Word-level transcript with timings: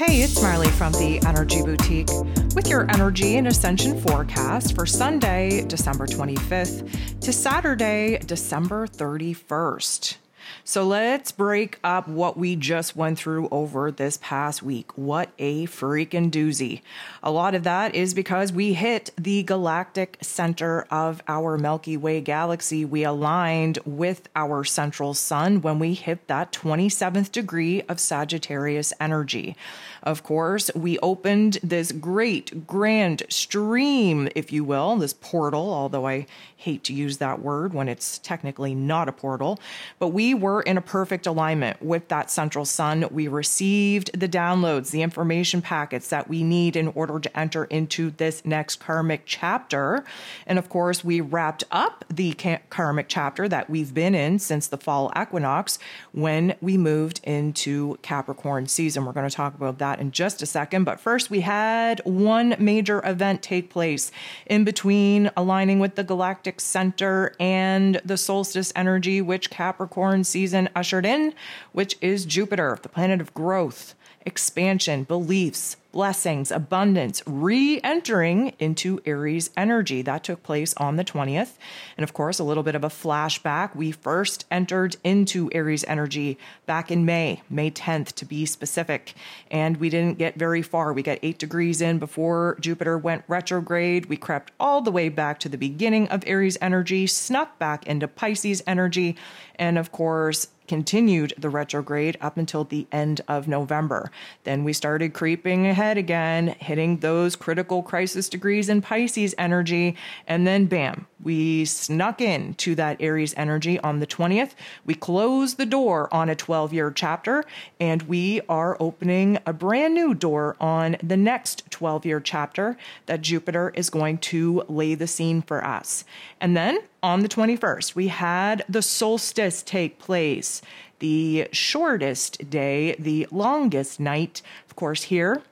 Hey, 0.00 0.22
it's 0.22 0.40
Marley 0.40 0.68
from 0.68 0.94
the 0.94 1.20
Energy 1.26 1.60
Boutique 1.60 2.08
with 2.54 2.68
your 2.70 2.90
energy 2.90 3.36
and 3.36 3.46
ascension 3.46 4.00
forecast 4.00 4.74
for 4.74 4.86
Sunday, 4.86 5.62
December 5.66 6.06
25th 6.06 7.20
to 7.20 7.30
Saturday, 7.34 8.18
December 8.24 8.86
31st. 8.86 10.16
So 10.64 10.84
let's 10.84 11.32
break 11.32 11.78
up 11.82 12.08
what 12.08 12.36
we 12.36 12.56
just 12.56 12.96
went 12.96 13.18
through 13.18 13.48
over 13.50 13.90
this 13.90 14.18
past 14.22 14.62
week. 14.62 14.96
What 14.96 15.30
a 15.38 15.66
freaking 15.66 16.30
doozy. 16.30 16.82
A 17.22 17.30
lot 17.30 17.54
of 17.54 17.64
that 17.64 17.94
is 17.94 18.14
because 18.14 18.52
we 18.52 18.74
hit 18.74 19.10
the 19.16 19.42
galactic 19.42 20.18
center 20.20 20.86
of 20.90 21.22
our 21.28 21.58
Milky 21.58 21.96
Way 21.96 22.20
galaxy. 22.20 22.84
We 22.84 23.04
aligned 23.04 23.78
with 23.84 24.28
our 24.34 24.64
central 24.64 25.14
sun 25.14 25.62
when 25.62 25.78
we 25.78 25.94
hit 25.94 26.26
that 26.28 26.52
27th 26.52 27.32
degree 27.32 27.82
of 27.82 28.00
Sagittarius 28.00 28.92
energy. 29.00 29.56
Of 30.02 30.22
course, 30.22 30.70
we 30.74 30.98
opened 31.00 31.58
this 31.62 31.92
great, 31.92 32.66
grand 32.66 33.22
stream, 33.28 34.28
if 34.34 34.52
you 34.52 34.64
will, 34.64 34.96
this 34.96 35.12
portal, 35.12 35.72
although 35.72 36.06
I 36.06 36.26
hate 36.56 36.84
to 36.84 36.92
use 36.92 37.18
that 37.18 37.40
word 37.40 37.72
when 37.74 37.88
it's 37.88 38.18
technically 38.18 38.74
not 38.74 39.08
a 39.08 39.12
portal. 39.12 39.58
But 39.98 40.08
we 40.08 40.34
were 40.40 40.62
in 40.62 40.76
a 40.76 40.80
perfect 40.80 41.26
alignment 41.26 41.82
with 41.82 42.08
that 42.08 42.30
central 42.30 42.64
sun. 42.64 43.06
We 43.10 43.28
received 43.28 44.18
the 44.18 44.28
downloads, 44.28 44.90
the 44.90 45.02
information 45.02 45.62
packets 45.62 46.08
that 46.08 46.28
we 46.28 46.42
need 46.42 46.76
in 46.76 46.88
order 46.88 47.18
to 47.20 47.38
enter 47.38 47.64
into 47.64 48.10
this 48.10 48.44
next 48.44 48.80
karmic 48.80 49.22
chapter. 49.26 50.04
And 50.46 50.58
of 50.58 50.68
course, 50.68 51.04
we 51.04 51.20
wrapped 51.20 51.64
up 51.70 52.04
the 52.08 52.32
karmic 52.70 53.06
chapter 53.08 53.48
that 53.48 53.70
we've 53.70 53.94
been 53.94 54.14
in 54.14 54.38
since 54.38 54.66
the 54.66 54.78
fall 54.78 55.12
equinox 55.20 55.78
when 56.12 56.56
we 56.60 56.76
moved 56.76 57.20
into 57.24 57.96
Capricorn 58.02 58.66
season. 58.66 59.04
We're 59.04 59.12
going 59.12 59.28
to 59.28 59.34
talk 59.34 59.54
about 59.54 59.78
that 59.78 60.00
in 60.00 60.10
just 60.10 60.42
a 60.42 60.46
second. 60.46 60.84
But 60.84 61.00
first, 61.00 61.30
we 61.30 61.40
had 61.40 62.00
one 62.04 62.56
major 62.58 63.00
event 63.04 63.42
take 63.42 63.70
place 63.70 64.10
in 64.46 64.64
between 64.64 65.30
aligning 65.36 65.78
with 65.78 65.94
the 65.94 66.04
galactic 66.04 66.60
center 66.60 67.34
and 67.38 68.00
the 68.04 68.16
solstice 68.16 68.72
energy, 68.74 69.20
which 69.20 69.50
Capricorn 69.50 70.19
season 70.24 70.68
ushered 70.74 71.06
in, 71.06 71.34
which 71.72 71.96
is 72.00 72.24
Jupiter, 72.24 72.78
the 72.82 72.88
planet 72.88 73.20
of 73.20 73.34
growth, 73.34 73.94
expansion, 74.26 75.04
beliefs, 75.04 75.76
blessings, 75.92 76.50
abundance, 76.50 77.22
re 77.26 77.80
entering 77.82 78.52
into 78.58 79.00
Aries 79.04 79.50
energy. 79.56 80.02
That 80.02 80.22
took 80.22 80.42
place 80.42 80.74
on 80.74 80.96
the 80.96 81.04
20th. 81.04 81.56
And 81.96 82.04
of 82.04 82.12
course, 82.12 82.38
a 82.38 82.44
little 82.44 82.62
bit 82.62 82.74
of 82.74 82.84
a 82.84 82.88
flashback. 82.88 83.74
We 83.74 83.90
first 83.90 84.46
entered 84.50 84.96
into 85.02 85.50
Aries 85.52 85.84
energy 85.84 86.38
back 86.66 86.90
in 86.90 87.04
May, 87.04 87.42
May 87.50 87.70
10th 87.70 88.12
to 88.14 88.24
be 88.24 88.46
specific. 88.46 89.14
And 89.50 89.78
we 89.78 89.88
didn't 89.88 90.18
get 90.18 90.36
very 90.36 90.62
far. 90.62 90.92
We 90.92 91.02
got 91.02 91.18
eight 91.22 91.38
degrees 91.38 91.80
in 91.80 91.98
before 91.98 92.56
Jupiter 92.60 92.98
went 92.98 93.24
retrograde. 93.26 94.06
We 94.06 94.16
crept 94.16 94.52
all 94.60 94.80
the 94.80 94.92
way 94.92 95.08
back 95.08 95.40
to 95.40 95.48
the 95.48 95.58
beginning 95.58 96.08
of 96.08 96.22
Aries 96.26 96.58
energy, 96.60 97.06
snuck 97.06 97.58
back 97.58 97.86
into 97.86 98.06
Pisces 98.06 98.62
energy. 98.66 99.16
And 99.56 99.76
of 99.78 99.92
course, 99.92 100.48
continued 100.70 101.34
the 101.36 101.50
retrograde 101.50 102.16
up 102.20 102.36
until 102.36 102.62
the 102.62 102.86
end 102.92 103.20
of 103.26 103.48
November. 103.48 104.08
Then 104.44 104.62
we 104.62 104.72
started 104.72 105.12
creeping 105.12 105.66
ahead 105.66 105.98
again, 105.98 106.54
hitting 106.60 106.98
those 106.98 107.34
critical 107.34 107.82
crisis 107.82 108.28
degrees 108.28 108.68
in 108.68 108.80
Pisces 108.80 109.34
energy. 109.36 109.96
And 110.28 110.46
then, 110.46 110.66
bam, 110.66 111.08
we 111.20 111.64
snuck 111.64 112.20
in 112.20 112.54
to 112.54 112.76
that 112.76 112.98
Aries 113.00 113.34
energy 113.36 113.80
on 113.80 113.98
the 113.98 114.06
20th. 114.06 114.52
We 114.86 114.94
closed 114.94 115.56
the 115.56 115.66
door 115.66 116.08
on 116.14 116.28
a 116.28 116.36
12 116.36 116.72
year 116.72 116.92
chapter, 116.92 117.42
and 117.80 118.02
we 118.02 118.40
are 118.48 118.76
opening 118.78 119.38
a 119.44 119.52
brand 119.52 119.94
new 119.94 120.14
door 120.14 120.54
on 120.60 120.98
the 121.02 121.16
next 121.16 121.68
12 121.72 122.06
year 122.06 122.20
chapter 122.20 122.78
that 123.06 123.22
Jupiter 123.22 123.72
is 123.74 123.90
going 123.90 124.18
to 124.18 124.62
lay 124.68 124.94
the 124.94 125.08
scene 125.08 125.42
for 125.42 125.64
us. 125.64 126.04
And 126.40 126.56
then 126.56 126.78
on 127.02 127.20
the 127.20 127.28
21st, 127.28 127.94
we 127.94 128.08
had 128.08 128.62
the 128.68 128.82
solstice 128.82 129.62
take 129.62 129.98
place, 129.98 130.59
the 130.98 131.48
shortest 131.52 132.50
day, 132.50 132.94
the 132.98 133.26
longest 133.30 134.00
night. 134.00 134.42
Of 134.68 134.76
course, 134.76 135.04
here 135.04 135.42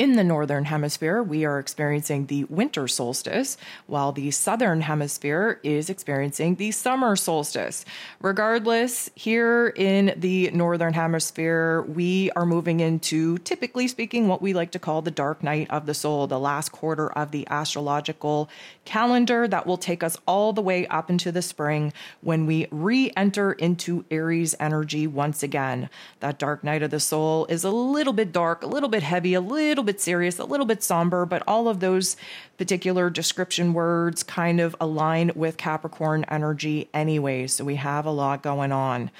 in 0.00 0.16
the 0.16 0.24
northern 0.24 0.64
hemisphere, 0.64 1.22
we 1.22 1.44
are 1.44 1.58
experiencing 1.58 2.24
the 2.24 2.44
winter 2.44 2.88
solstice, 2.88 3.58
while 3.86 4.12
the 4.12 4.30
southern 4.30 4.80
hemisphere 4.80 5.60
is 5.62 5.90
experiencing 5.90 6.54
the 6.54 6.70
summer 6.70 7.14
solstice. 7.14 7.84
Regardless, 8.22 9.10
here 9.14 9.74
in 9.76 10.14
the 10.16 10.50
northern 10.52 10.94
hemisphere, 10.94 11.82
we 11.82 12.30
are 12.30 12.46
moving 12.46 12.80
into, 12.80 13.36
typically 13.38 13.86
speaking, 13.86 14.26
what 14.26 14.40
we 14.40 14.54
like 14.54 14.70
to 14.70 14.78
call 14.78 15.02
the 15.02 15.10
dark 15.10 15.42
night 15.42 15.66
of 15.68 15.84
the 15.84 15.92
soul, 15.92 16.26
the 16.26 16.40
last 16.40 16.72
quarter 16.72 17.12
of 17.12 17.30
the 17.30 17.46
astrological 17.50 18.48
calendar 18.86 19.46
that 19.46 19.66
will 19.66 19.76
take 19.76 20.02
us 20.02 20.16
all 20.26 20.54
the 20.54 20.62
way 20.62 20.86
up 20.86 21.10
into 21.10 21.30
the 21.30 21.42
spring 21.42 21.92
when 22.22 22.46
we 22.46 22.66
re 22.70 23.12
enter 23.18 23.52
into 23.52 24.06
Aries 24.10 24.54
energy 24.58 25.06
once 25.06 25.42
again. 25.42 25.90
That 26.20 26.38
dark 26.38 26.64
night 26.64 26.82
of 26.82 26.90
the 26.90 27.00
soul 27.00 27.44
is 27.50 27.64
a 27.64 27.70
little 27.70 28.14
bit 28.14 28.32
dark, 28.32 28.62
a 28.62 28.66
little 28.66 28.88
bit 28.88 29.02
heavy, 29.02 29.34
a 29.34 29.42
little 29.42 29.84
bit 29.84 29.89
bit 29.90 30.00
serious, 30.00 30.38
a 30.38 30.44
little 30.44 30.66
bit 30.66 30.84
somber, 30.84 31.26
but 31.26 31.42
all 31.48 31.66
of 31.66 31.80
those 31.80 32.16
particular 32.58 33.10
description 33.10 33.72
words 33.72 34.22
kind 34.22 34.60
of 34.60 34.76
align 34.80 35.32
with 35.34 35.56
Capricorn 35.56 36.24
energy 36.28 36.88
anyway. 36.94 37.48
So 37.48 37.64
we 37.64 37.74
have 37.74 38.06
a 38.06 38.10
lot 38.12 38.40
going 38.40 38.70
on. 38.70 39.10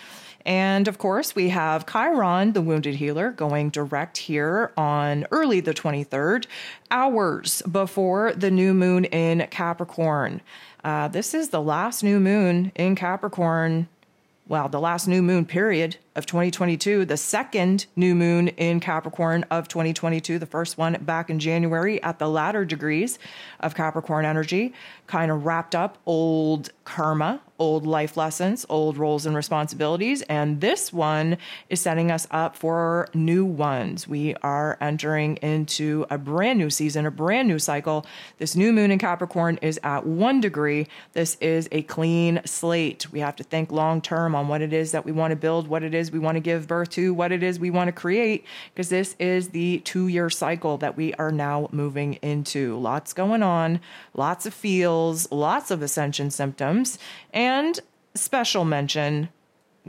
And 0.46 0.86
of 0.86 0.96
course, 0.96 1.34
we 1.34 1.48
have 1.48 1.86
Chiron, 1.86 2.52
the 2.52 2.62
wounded 2.62 2.94
healer, 2.94 3.32
going 3.32 3.70
direct 3.70 4.16
here 4.16 4.70
on 4.76 5.26
early 5.32 5.58
the 5.58 5.74
23rd, 5.74 6.46
hours 6.92 7.62
before 7.62 8.32
the 8.32 8.52
new 8.52 8.72
moon 8.72 9.06
in 9.06 9.48
Capricorn. 9.50 10.40
Uh, 10.84 11.08
this 11.08 11.34
is 11.34 11.48
the 11.48 11.60
last 11.60 12.04
new 12.04 12.20
moon 12.20 12.70
in 12.76 12.94
Capricorn 12.94 13.88
well, 14.50 14.68
the 14.68 14.80
last 14.80 15.06
new 15.06 15.22
moon 15.22 15.46
period 15.46 15.96
of 16.16 16.26
2022, 16.26 17.04
the 17.04 17.16
second 17.16 17.86
new 17.94 18.14
moon 18.14 18.48
in 18.48 18.80
Capricorn 18.80 19.44
of 19.50 19.68
2022, 19.68 20.38
the 20.38 20.46
first 20.46 20.76
one 20.76 20.94
back 21.02 21.30
in 21.30 21.38
January 21.38 22.02
at 22.02 22.18
the 22.18 22.28
latter 22.28 22.64
degrees 22.64 23.18
of 23.60 23.74
Capricorn 23.74 24.24
energy, 24.24 24.74
kind 25.06 25.30
of 25.30 25.44
wrapped 25.44 25.74
up 25.74 25.98
old 26.06 26.70
karma, 26.84 27.40
old 27.60 27.86
life 27.86 28.16
lessons, 28.16 28.64
old 28.68 28.96
roles 28.96 29.26
and 29.26 29.36
responsibilities. 29.36 30.22
And 30.22 30.60
this 30.60 30.92
one 30.92 31.36
is 31.68 31.80
setting 31.80 32.10
us 32.10 32.26
up 32.30 32.56
for 32.56 33.06
new 33.14 33.44
ones. 33.44 34.08
We 34.08 34.34
are 34.36 34.78
entering 34.80 35.36
into 35.36 36.06
a 36.10 36.16
brand 36.16 36.58
new 36.58 36.70
season, 36.70 37.06
a 37.06 37.10
brand 37.10 37.46
new 37.46 37.58
cycle. 37.58 38.06
This 38.38 38.56
new 38.56 38.72
moon 38.72 38.90
in 38.90 38.98
Capricorn 38.98 39.58
is 39.60 39.78
at 39.84 40.06
one 40.06 40.40
degree. 40.40 40.88
This 41.12 41.36
is 41.36 41.68
a 41.70 41.82
clean 41.82 42.40
slate. 42.46 43.12
We 43.12 43.20
have 43.20 43.36
to 43.36 43.44
think 43.44 43.70
long 43.70 44.00
term 44.00 44.34
on 44.34 44.48
what 44.48 44.62
it 44.62 44.72
is 44.72 44.92
that 44.92 45.04
we 45.04 45.12
want 45.12 45.32
to 45.32 45.36
build, 45.36 45.68
what 45.68 45.82
it 45.82 45.94
is 45.94 45.99
we 46.12 46.20
want 46.20 46.36
to 46.36 46.40
give 46.40 46.68
birth 46.68 46.90
to, 46.90 47.12
what 47.12 47.32
it 47.32 47.42
is 47.42 47.58
we 47.58 47.70
want 47.70 47.88
to 47.88 47.92
create, 47.92 48.44
because 48.72 48.88
this 48.88 49.16
is 49.18 49.48
the 49.48 49.78
two 49.80 50.06
year 50.06 50.30
cycle 50.30 50.78
that 50.78 50.96
we 50.96 51.12
are 51.14 51.32
now 51.32 51.68
moving 51.72 52.14
into. 52.22 52.78
Lots 52.78 53.12
going 53.12 53.42
on, 53.42 53.80
lots 54.14 54.46
of 54.46 54.54
feels, 54.54 55.30
lots 55.32 55.72
of 55.72 55.82
ascension 55.82 56.30
symptoms. 56.30 56.98
And 57.32 57.80
special 58.14 58.64
mention 58.64 59.30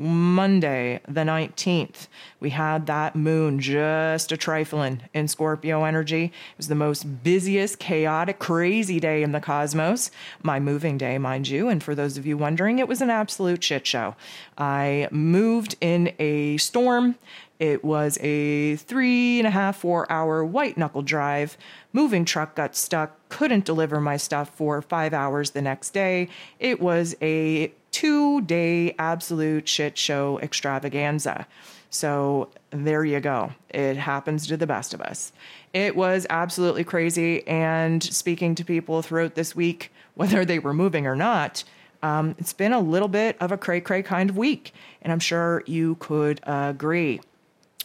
Monday, 0.02 1.00
the 1.08 1.22
19th, 1.22 2.08
we 2.40 2.50
had 2.50 2.88
that 2.88 3.16
moon 3.16 3.60
just 3.60 4.32
a 4.32 4.38
trifling 4.38 5.04
in 5.14 5.28
Scorpio 5.28 5.84
energy. 5.84 6.26
It 6.26 6.58
was 6.58 6.68
the 6.68 6.76
most 6.76 7.24
busiest, 7.24 7.78
chaotic, 7.80 8.40
crazy 8.40 9.00
day 9.00 9.22
in 9.22 9.32
the 9.32 9.40
cosmos. 9.40 10.10
My 10.42 10.60
moving 10.60 10.98
day, 10.98 11.18
mind 11.18 11.48
you. 11.48 11.70
And 11.70 11.84
for 11.84 11.94
those 11.94 12.18
of 12.18 12.26
you 12.26 12.38
wondering, 12.38 12.80
it 12.80 12.88
was 12.88 13.02
an 13.02 13.12
absolute 13.12 13.64
shit 13.64 13.86
show. 13.86 14.16
I 14.58 15.08
moved 15.12 15.76
in 15.82 16.14
a 16.18 16.58
storm. 16.58 17.16
It 17.60 17.84
was 17.84 18.18
a 18.22 18.78
three 18.78 19.38
and 19.38 19.48
a 19.48 19.52
half, 19.52 19.78
four 19.78 20.12
hour 20.12 20.44
white 20.44 20.80
knuckle 20.80 21.04
drive. 21.04 21.58
Moving 21.94 22.26
truck 22.26 22.56
got 22.56 22.76
stuck, 22.76 23.20
couldn't 23.30 23.66
deliver 23.66 24.02
my 24.02 24.18
stuff 24.18 24.50
for 24.56 24.82
five 24.82 25.14
hours 25.14 25.52
the 25.52 25.62
next 25.62 25.92
day. 25.92 26.28
It 26.60 26.82
was 26.82 27.16
a 27.22 27.72
two 27.92 28.42
day 28.42 28.96
absolute 28.98 29.68
shit 29.68 29.98
show 29.98 30.40
extravaganza. 30.40 31.48
So 31.90 32.50
there 32.70 33.04
you 33.04 33.20
go. 33.20 33.52
It 33.70 33.98
happens 33.98 34.48
to 34.48 34.58
the 34.58 34.66
best 34.66 34.94
of 34.94 35.02
us. 35.02 35.34
It 35.74 35.96
was 35.96 36.26
absolutely 36.30 36.86
crazy. 36.86 37.46
And 37.48 38.02
speaking 38.02 38.56
to 38.56 38.64
people 38.64 39.02
throughout 39.02 39.36
this 39.36 39.56
week, 39.56 39.92
whether 40.16 40.46
they 40.46 40.60
were 40.60 40.74
moving 40.74 41.06
or 41.06 41.16
not, 41.16 41.64
um, 42.02 42.36
it's 42.40 42.54
been 42.54 42.74
a 42.74 42.80
little 42.80 43.08
bit 43.08 43.38
of 43.40 43.52
a 43.52 43.58
cray 43.58 43.82
cray 43.82 44.04
kind 44.04 44.30
of 44.30 44.38
week. 44.38 44.74
And 45.02 45.12
I'm 45.12 45.20
sure 45.20 45.64
you 45.68 45.96
could 45.96 46.40
agree. 46.44 47.22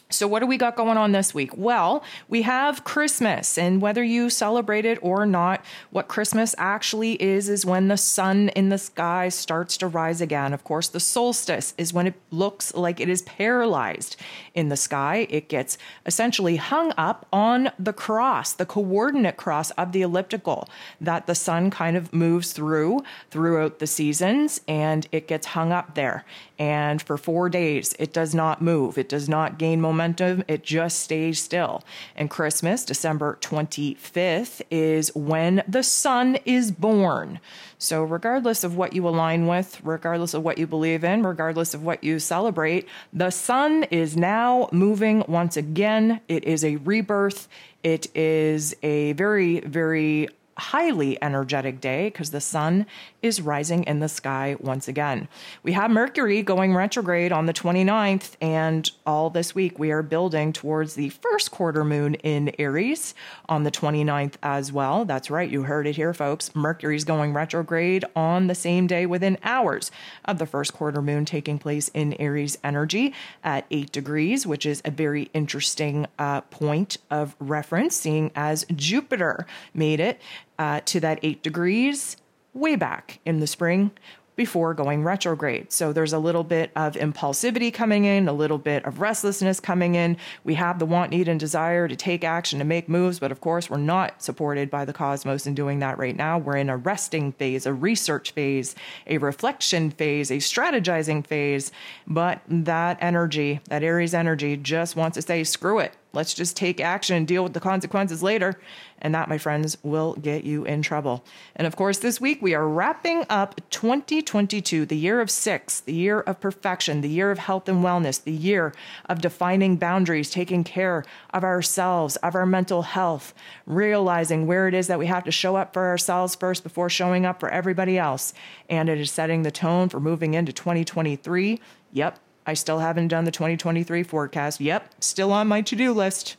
So, 0.09 0.29
what 0.29 0.39
do 0.39 0.47
we 0.47 0.57
got 0.57 0.77
going 0.77 0.97
on 0.97 1.11
this 1.11 1.35
week? 1.35 1.51
Well, 1.57 2.05
we 2.29 2.43
have 2.43 2.85
Christmas, 2.85 3.59
and 3.59 3.83
whether 3.83 4.05
you 4.05 4.31
celebrate 4.31 4.85
it 4.85 5.01
or 5.03 5.27
not, 5.27 5.65
what 5.91 6.07
Christmas 6.07 6.55
actually 6.59 7.21
is 7.21 7.49
is 7.49 7.67
when 7.67 7.89
the 7.89 7.97
sun 7.97 8.51
in 8.51 8.69
the 8.69 8.79
sky 8.79 9.29
starts 9.31 9.77
to 9.79 9.89
rise 9.89 10.21
again. 10.21 10.53
Of 10.53 10.63
course, 10.63 10.87
the 10.87 11.01
solstice 11.01 11.75
is 11.77 11.93
when 11.93 12.07
it 12.07 12.15
looks 12.31 12.73
like 12.73 13.01
it 13.01 13.09
is 13.09 13.23
paralyzed 13.23 14.15
in 14.55 14.69
the 14.69 14.77
sky. 14.77 15.27
It 15.29 15.49
gets 15.49 15.77
essentially 16.07 16.55
hung 16.55 16.93
up 16.97 17.27
on 17.33 17.73
the 17.77 17.93
cross, 17.93 18.53
the 18.53 18.65
coordinate 18.65 19.37
cross 19.37 19.73
of 19.73 19.91
the 19.91 20.03
elliptical 20.03 20.69
that 21.01 21.27
the 21.27 21.35
sun 21.35 21.69
kind 21.69 21.97
of 21.97 22.13
moves 22.13 22.53
through 22.53 23.01
throughout 23.33 23.81
the 23.81 23.89
seasons, 23.89 24.61
and 24.69 25.09
it 25.11 25.27
gets 25.27 25.49
hung 25.49 25.73
up 25.73 25.97
there. 25.97 26.25
And 26.61 27.03
for 27.03 27.19
four 27.19 27.49
days, 27.49 27.93
it 27.99 28.13
does 28.13 28.37
not 28.37 28.63
move, 28.63 28.97
it 28.99 29.09
does 29.09 29.29
not 29.29 29.59
gain 29.59 29.81
momentum 29.81 29.96
momentum, 29.97 30.45
it 30.47 30.63
just 30.63 31.01
stays 31.01 31.43
still. 31.43 31.83
And 32.15 32.29
Christmas, 32.29 32.85
December 32.85 33.39
25th, 33.41 34.61
is 34.71 35.15
when 35.15 35.63
the 35.67 35.83
sun 35.83 36.37
is 36.45 36.71
born. 36.71 37.41
So, 37.79 38.05
regardless 38.05 38.65
of 38.65 38.77
what 38.77 38.93
you 38.93 39.07
align 39.09 39.47
with, 39.47 39.81
regardless 39.83 40.35
of 40.35 40.43
what 40.43 40.59
you 40.59 40.67
believe 40.67 41.03
in, 41.03 41.23
regardless 41.23 41.75
of 41.75 41.83
what 41.83 42.05
you 42.05 42.19
celebrate, 42.19 42.89
the 43.13 43.31
sun 43.31 43.85
is 43.85 44.17
now 44.17 44.69
moving 44.73 45.25
once 45.29 45.57
again. 45.57 46.21
It 46.29 46.45
is 46.45 46.65
a 46.65 46.77
rebirth. 46.77 47.49
It 47.83 48.15
is 48.17 48.75
a 48.83 49.13
very, 49.13 49.61
very 49.61 50.29
highly 50.59 51.23
energetic 51.23 51.81
day 51.81 52.09
because 52.09 52.31
the 52.31 52.41
sun 52.41 52.87
is 53.23 53.41
rising 53.41 53.85
in 53.85 54.01
the 54.01 54.09
sky 54.09 54.57
once 54.61 54.89
again. 54.89 55.29
We 55.63 55.73
have 55.73 55.91
Mercury 55.91 56.43
going 56.43 56.75
retrograde 56.75 57.33
on 57.33 57.47
the 57.47 57.53
29th, 57.53 58.37
and 58.41 58.91
all 59.05 59.31
this 59.31 59.55
week 59.55 59.79
we 59.79 59.91
are 59.91 60.03
building 60.03 60.53
towards 60.53 60.95
the 60.95 61.11
first 61.11 61.51
quarter 61.51 61.85
moon 61.85 62.15
in 62.17 62.53
Aries 62.59 63.15
on 63.49 63.65
the 63.65 63.71
29th 63.71 64.35
as 64.43 64.73
well. 64.73 65.05
That's 65.05 65.31
right, 65.31 65.51
you 65.51 65.65
heard 65.65 65.87
it 65.87 65.97
here, 65.97 66.15
folks. 66.15 66.55
Mercury's 66.55 67.05
going 67.05 67.33
retrograde 67.33 68.05
on 68.15 68.47
the 68.47 68.55
same 68.55 68.87
day 68.87 69.05
within 69.07 69.39
hours 69.43 69.91
of 70.25 70.39
the 70.39 70.47
first 70.47 70.73
quarter 70.73 71.03
moon 71.03 71.25
taking 71.25 71.59
place 71.59 71.89
in 71.93 72.15
Aries 72.15 72.57
energy 72.65 73.13
at 73.45 73.67
8 73.71 73.93
degrees, 73.93 74.47
which 74.47 74.65
is 74.65 74.81
a 74.85 74.91
very 74.91 75.31
interesting 75.35 76.07
uh, 76.19 76.41
point 76.43 76.97
of 77.11 77.37
reference, 77.41 77.97
seeing 77.97 78.31
as 78.35 78.65
Jupiter 78.75 79.47
made 79.75 80.01
it 80.01 80.21
uh, 80.59 80.81
to 80.87 81.01
that 81.01 81.19
eight 81.23 81.43
degrees 81.43 82.17
way 82.55 82.77
back 82.77 83.21
in 83.25 83.41
the 83.41 83.47
spring 83.47 83.91
before 84.37 84.75
going 84.75 85.03
retrograde. 85.03 85.73
So 85.73 85.93
there's 85.93 86.13
a 86.13 86.19
little 86.19 86.45
bit 86.45 86.71
of 86.77 86.93
impulsivity 86.95 87.73
coming 87.73 88.05
in, 88.05 88.29
a 88.29 88.33
little 88.33 88.59
bit 88.59 88.85
of 88.85 89.01
restlessness 89.01 89.61
coming 89.61 89.95
in. 89.95 90.19
We 90.45 90.55
have 90.55 90.79
the 90.79 90.85
want, 90.85 91.11
need, 91.11 91.27
and 91.27 91.41
desire 91.41 91.89
to 91.89 91.97
take 91.97 92.23
action, 92.23 92.59
to 92.59 92.65
make 92.65 92.89
moves, 92.89 93.19
but 93.19 93.33
of 93.33 93.41
course, 93.41 93.71
we're 93.71 93.79
not 93.79 94.23
supported 94.23 94.71
by 94.71 94.85
the 94.85 94.93
cosmos 94.93 95.47
in 95.47 95.55
doing 95.55 95.79
that 95.79 95.99
right 95.99 96.15
now. 96.15 96.39
We're 96.39 96.59
in 96.59 96.69
a 96.69 96.77
resting 96.77 97.33
phase, 97.33 97.65
a 97.65 97.73
research 97.73 98.33
phase, 98.33 98.75
a 99.07 99.17
reflection 99.19 99.91
phase, 99.91 100.31
a 100.31 100.37
strategizing 100.37 101.27
phase. 101.27 101.73
But 102.07 102.43
that 102.47 102.99
energy, 103.01 103.61
that 103.69 103.83
Aries 103.83 104.13
energy, 104.13 104.59
just 104.59 104.97
wants 104.97 105.15
to 105.15 105.23
say, 105.23 105.45
screw 105.45 105.79
it. 105.79 105.95
Let's 106.17 106.33
just 106.33 106.57
take 106.57 106.81
action 106.81 107.15
and 107.15 107.29
deal 107.29 107.43
with 107.43 107.53
the 107.53 107.61
consequences 107.61 108.23
later. 108.23 108.59
And 109.03 109.15
that, 109.15 109.29
my 109.29 109.37
friends, 109.37 109.77
will 109.83 110.15
get 110.15 110.45
you 110.45 110.65
in 110.65 110.81
trouble. 110.81 111.23
And 111.55 111.67
of 111.67 111.77
course, 111.77 111.99
this 111.99 112.19
week 112.23 112.41
we 112.41 112.55
are 112.55 112.67
wrapping 112.67 113.27
up 113.29 113.61
2022, 113.69 114.87
the 114.87 114.97
year 114.97 115.21
of 115.21 115.31
six, 115.31 115.81
the 115.81 115.93
year 115.93 116.21
of 116.21 116.41
perfection, 116.41 117.03
the 117.03 117.11
year 117.11 117.31
of 117.31 117.39
health 117.39 117.69
and 117.69 117.85
wellness, 117.85 118.25
the 118.25 118.33
year 118.33 118.73
of 119.11 119.21
defining 119.21 119.77
boundaries, 119.77 120.31
taking 120.31 120.65
care 120.65 121.05
of 121.35 121.45
ourselves, 121.45 122.17
of 122.17 122.35
our 122.35 122.47
mental 122.47 122.81
health, 122.81 123.35
realizing 123.67 124.47
where 124.47 124.67
it 124.67 124.73
is 124.73 124.87
that 124.87 124.99
we 124.99 125.07
have 125.07 125.25
to 125.25 125.31
show 125.31 125.57
up 125.57 125.75
for 125.75 125.87
ourselves 125.87 126.35
first 126.35 126.63
before 126.63 126.89
showing 126.89 127.27
up 127.27 127.39
for 127.39 127.51
everybody 127.51 127.99
else. 127.99 128.33
And 128.71 128.89
it 128.89 128.99
is 128.99 129.13
setting 129.13 129.43
the 129.43 129.51
tone 129.51 129.91
for 129.91 130.01
moving 130.01 130.33
into 130.33 130.55
2023. 130.55 131.61
Yep, 131.93 132.19
I 132.47 132.55
still 132.55 132.79
haven't 132.79 133.09
done 133.09 133.25
the 133.25 133.31
2023 133.31 134.03
forecast. 134.03 134.61
Yep, 134.61 134.95
still 135.01 135.33
on 135.33 135.49
my 135.49 135.63
to 135.63 135.77
do 135.77 135.93
list. 135.93 136.37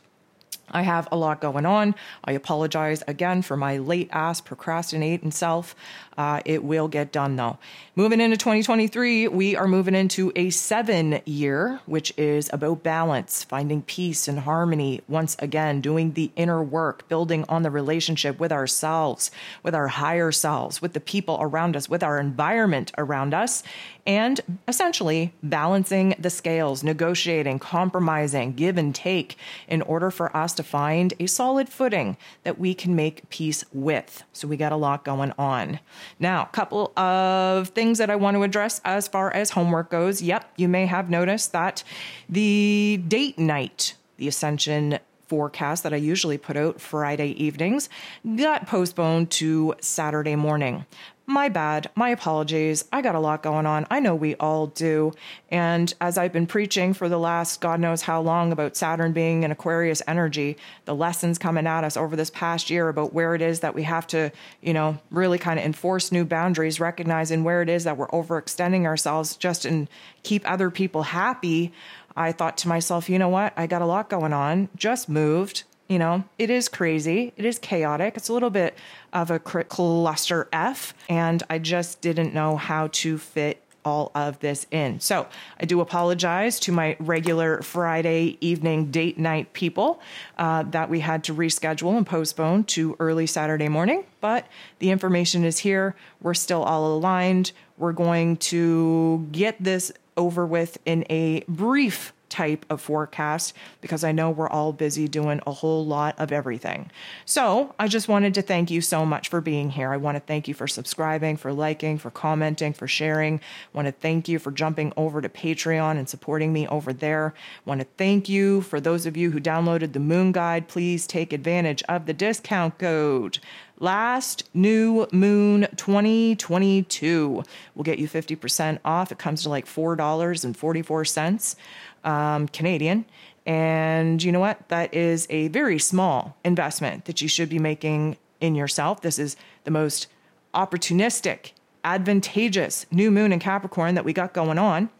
I 0.70 0.82
have 0.82 1.08
a 1.10 1.16
lot 1.16 1.40
going 1.40 1.66
on. 1.66 1.94
I 2.24 2.32
apologize 2.32 3.02
again 3.06 3.42
for 3.42 3.56
my 3.56 3.78
late 3.78 4.08
ass 4.12 4.40
procrastinating 4.40 5.30
self. 5.30 5.74
Uh, 6.16 6.40
it 6.44 6.64
will 6.64 6.88
get 6.88 7.12
done 7.12 7.36
though. 7.36 7.58
Moving 7.94 8.20
into 8.20 8.36
2023, 8.36 9.28
we 9.28 9.54
are 9.54 9.68
moving 9.68 9.94
into 9.94 10.32
a 10.34 10.50
seven 10.50 11.20
year, 11.24 11.80
which 11.86 12.12
is 12.18 12.50
about 12.52 12.82
balance, 12.82 13.44
finding 13.44 13.82
peace 13.82 14.26
and 14.26 14.40
harmony. 14.40 15.00
Once 15.08 15.36
again, 15.38 15.80
doing 15.80 16.12
the 16.12 16.32
inner 16.34 16.62
work, 16.62 17.08
building 17.08 17.44
on 17.48 17.62
the 17.62 17.70
relationship 17.70 18.40
with 18.40 18.50
ourselves, 18.50 19.30
with 19.62 19.74
our 19.74 19.88
higher 19.88 20.32
selves, 20.32 20.82
with 20.82 20.92
the 20.92 21.00
people 21.00 21.38
around 21.40 21.76
us, 21.76 21.88
with 21.88 22.02
our 22.02 22.18
environment 22.18 22.90
around 22.98 23.32
us, 23.32 23.62
and 24.08 24.40
essentially 24.66 25.34
balancing 25.42 26.14
the 26.18 26.30
scales, 26.30 26.82
negotiating, 26.82 27.58
compromising, 27.58 28.54
give 28.54 28.78
and 28.78 28.94
take 28.94 29.36
in 29.68 29.82
order 29.82 30.10
for 30.10 30.34
us 30.34 30.54
to 30.54 30.62
find 30.62 31.12
a 31.20 31.26
solid 31.26 31.68
footing 31.68 32.16
that 32.42 32.58
we 32.58 32.72
can 32.72 32.96
make 32.96 33.28
peace 33.28 33.66
with. 33.70 34.24
So 34.32 34.48
we 34.48 34.56
got 34.56 34.72
a 34.72 34.76
lot 34.76 35.04
going 35.04 35.34
on. 35.38 35.78
Now, 36.18 36.44
a 36.44 36.46
couple 36.46 36.98
of 36.98 37.68
things 37.68 37.98
that 37.98 38.08
I 38.08 38.16
want 38.16 38.34
to 38.36 38.42
address 38.42 38.80
as 38.82 39.06
far 39.06 39.30
as 39.30 39.50
homework 39.50 39.90
goes. 39.90 40.22
Yep, 40.22 40.54
you 40.56 40.68
may 40.68 40.86
have 40.86 41.10
noticed 41.10 41.52
that 41.52 41.84
the 42.30 43.02
date 43.06 43.38
night, 43.38 43.94
the 44.16 44.26
Ascension 44.26 45.00
forecast 45.28 45.82
that 45.84 45.92
I 45.92 45.96
usually 45.96 46.38
put 46.38 46.56
out 46.56 46.80
Friday 46.80 47.28
evenings 47.42 47.88
got 48.36 48.66
postponed 48.66 49.30
to 49.32 49.74
Saturday 49.80 50.36
morning. 50.36 50.86
My 51.30 51.50
bad. 51.50 51.90
My 51.94 52.08
apologies. 52.08 52.86
I 52.90 53.02
got 53.02 53.14
a 53.14 53.20
lot 53.20 53.42
going 53.42 53.66
on. 53.66 53.86
I 53.90 54.00
know 54.00 54.14
we 54.14 54.34
all 54.36 54.68
do. 54.68 55.12
And 55.50 55.92
as 56.00 56.16
I've 56.16 56.32
been 56.32 56.46
preaching 56.46 56.94
for 56.94 57.10
the 57.10 57.18
last 57.18 57.60
God 57.60 57.80
knows 57.80 58.00
how 58.00 58.22
long 58.22 58.50
about 58.50 58.78
Saturn 58.78 59.12
being 59.12 59.44
an 59.44 59.50
Aquarius 59.50 60.00
energy, 60.06 60.56
the 60.86 60.94
lessons 60.94 61.36
coming 61.36 61.66
at 61.66 61.84
us 61.84 61.98
over 61.98 62.16
this 62.16 62.30
past 62.30 62.70
year 62.70 62.88
about 62.88 63.12
where 63.12 63.34
it 63.34 63.42
is 63.42 63.60
that 63.60 63.74
we 63.74 63.82
have 63.82 64.06
to, 64.06 64.32
you 64.62 64.72
know, 64.72 64.96
really 65.10 65.36
kind 65.36 65.58
of 65.58 65.66
enforce 65.66 66.10
new 66.10 66.24
boundaries, 66.24 66.80
recognizing 66.80 67.44
where 67.44 67.60
it 67.60 67.68
is 67.68 67.84
that 67.84 67.98
we're 67.98 68.08
overextending 68.08 68.86
ourselves 68.86 69.36
just 69.36 69.66
and 69.66 69.86
keep 70.22 70.50
other 70.50 70.70
people 70.70 71.02
happy. 71.02 71.74
I 72.18 72.32
thought 72.32 72.58
to 72.58 72.68
myself, 72.68 73.08
you 73.08 73.18
know 73.18 73.28
what? 73.28 73.52
I 73.56 73.66
got 73.66 73.80
a 73.80 73.86
lot 73.86 74.10
going 74.10 74.32
on. 74.32 74.68
Just 74.76 75.08
moved 75.08 75.64
you 75.88 75.98
know, 75.98 76.24
it 76.38 76.50
is 76.50 76.68
crazy. 76.68 77.32
It 77.36 77.46
is 77.46 77.58
chaotic. 77.58 78.16
It's 78.16 78.28
a 78.28 78.32
little 78.34 78.50
bit 78.50 78.76
of 79.14 79.30
a 79.30 79.38
cluster 79.38 80.46
F, 80.52 80.92
and 81.08 81.42
I 81.48 81.58
just 81.58 82.02
didn't 82.02 82.34
know 82.34 82.56
how 82.56 82.88
to 82.88 83.16
fit 83.16 83.62
all 83.84 84.12
of 84.14 84.38
this 84.40 84.66
in. 84.70 85.00
So 85.00 85.26
I 85.58 85.64
do 85.64 85.80
apologize 85.80 86.60
to 86.60 86.72
my 86.72 86.96
regular 87.00 87.62
Friday 87.62 88.36
evening 88.42 88.90
date 88.90 89.18
night 89.18 89.54
people 89.54 90.00
uh, 90.36 90.64
that 90.64 90.90
we 90.90 91.00
had 91.00 91.24
to 91.24 91.34
reschedule 91.34 91.96
and 91.96 92.06
postpone 92.06 92.64
to 92.64 92.96
early 93.00 93.26
Saturday 93.26 93.68
morning, 93.68 94.04
but 94.20 94.46
the 94.78 94.90
information 94.90 95.42
is 95.42 95.58
here. 95.58 95.94
We're 96.20 96.34
still 96.34 96.64
all 96.64 96.98
aligned. 96.98 97.52
We're 97.78 97.92
going 97.92 98.36
to 98.38 99.26
get 99.32 99.56
this 99.58 99.90
over 100.18 100.44
with 100.44 100.76
in 100.84 101.06
a 101.08 101.44
brief 101.48 102.12
type 102.28 102.66
of 102.70 102.80
forecast 102.80 103.54
because 103.80 104.04
I 104.04 104.12
know 104.12 104.30
we're 104.30 104.48
all 104.48 104.72
busy 104.72 105.08
doing 105.08 105.40
a 105.46 105.52
whole 105.52 105.84
lot 105.84 106.18
of 106.18 106.32
everything. 106.32 106.90
So 107.24 107.74
I 107.78 107.88
just 107.88 108.08
wanted 108.08 108.34
to 108.34 108.42
thank 108.42 108.70
you 108.70 108.80
so 108.80 109.04
much 109.04 109.28
for 109.28 109.40
being 109.40 109.70
here. 109.70 109.92
I 109.92 109.96
want 109.96 110.16
to 110.16 110.20
thank 110.20 110.48
you 110.48 110.54
for 110.54 110.66
subscribing, 110.66 111.36
for 111.36 111.52
liking, 111.52 111.98
for 111.98 112.10
commenting, 112.10 112.72
for 112.72 112.86
sharing. 112.86 113.36
I 113.36 113.76
want 113.76 113.86
to 113.86 113.92
thank 113.92 114.28
you 114.28 114.38
for 114.38 114.50
jumping 114.50 114.92
over 114.96 115.20
to 115.20 115.28
Patreon 115.28 115.98
and 115.98 116.08
supporting 116.08 116.52
me 116.52 116.66
over 116.68 116.92
there. 116.92 117.34
I 117.66 117.68
want 117.68 117.80
to 117.80 117.86
thank 117.96 118.28
you 118.28 118.60
for 118.62 118.80
those 118.80 119.06
of 119.06 119.16
you 119.16 119.30
who 119.30 119.40
downloaded 119.40 119.92
the 119.92 120.00
Moon 120.00 120.32
Guide. 120.32 120.68
Please 120.68 121.06
take 121.06 121.32
advantage 121.32 121.82
of 121.88 122.06
the 122.06 122.14
discount 122.14 122.78
code 122.78 123.38
last 123.80 124.48
new 124.54 125.06
moon 125.12 125.66
2022 125.76 127.42
will 127.74 127.84
get 127.84 127.98
you 127.98 128.08
50% 128.08 128.78
off 128.84 129.12
it 129.12 129.18
comes 129.18 129.42
to 129.42 129.48
like 129.48 129.66
$4.44 129.66 131.56
um, 132.04 132.48
Canadian. 132.48 133.04
And 133.46 134.22
you 134.22 134.30
know 134.30 134.40
what? 134.40 134.68
That 134.68 134.92
is 134.92 135.26
a 135.30 135.48
very 135.48 135.78
small 135.78 136.36
investment 136.44 137.06
that 137.06 137.22
you 137.22 137.28
should 137.28 137.48
be 137.48 137.58
making 137.58 138.16
in 138.40 138.54
yourself. 138.54 139.00
This 139.00 139.18
is 139.18 139.36
the 139.64 139.70
most 139.70 140.06
opportunistic, 140.54 141.52
advantageous 141.84 142.86
new 142.90 143.10
moon 143.10 143.32
in 143.32 143.38
Capricorn 143.38 143.94
that 143.94 144.04
we 144.04 144.12
got 144.12 144.32
going 144.32 144.58
on. 144.58 144.90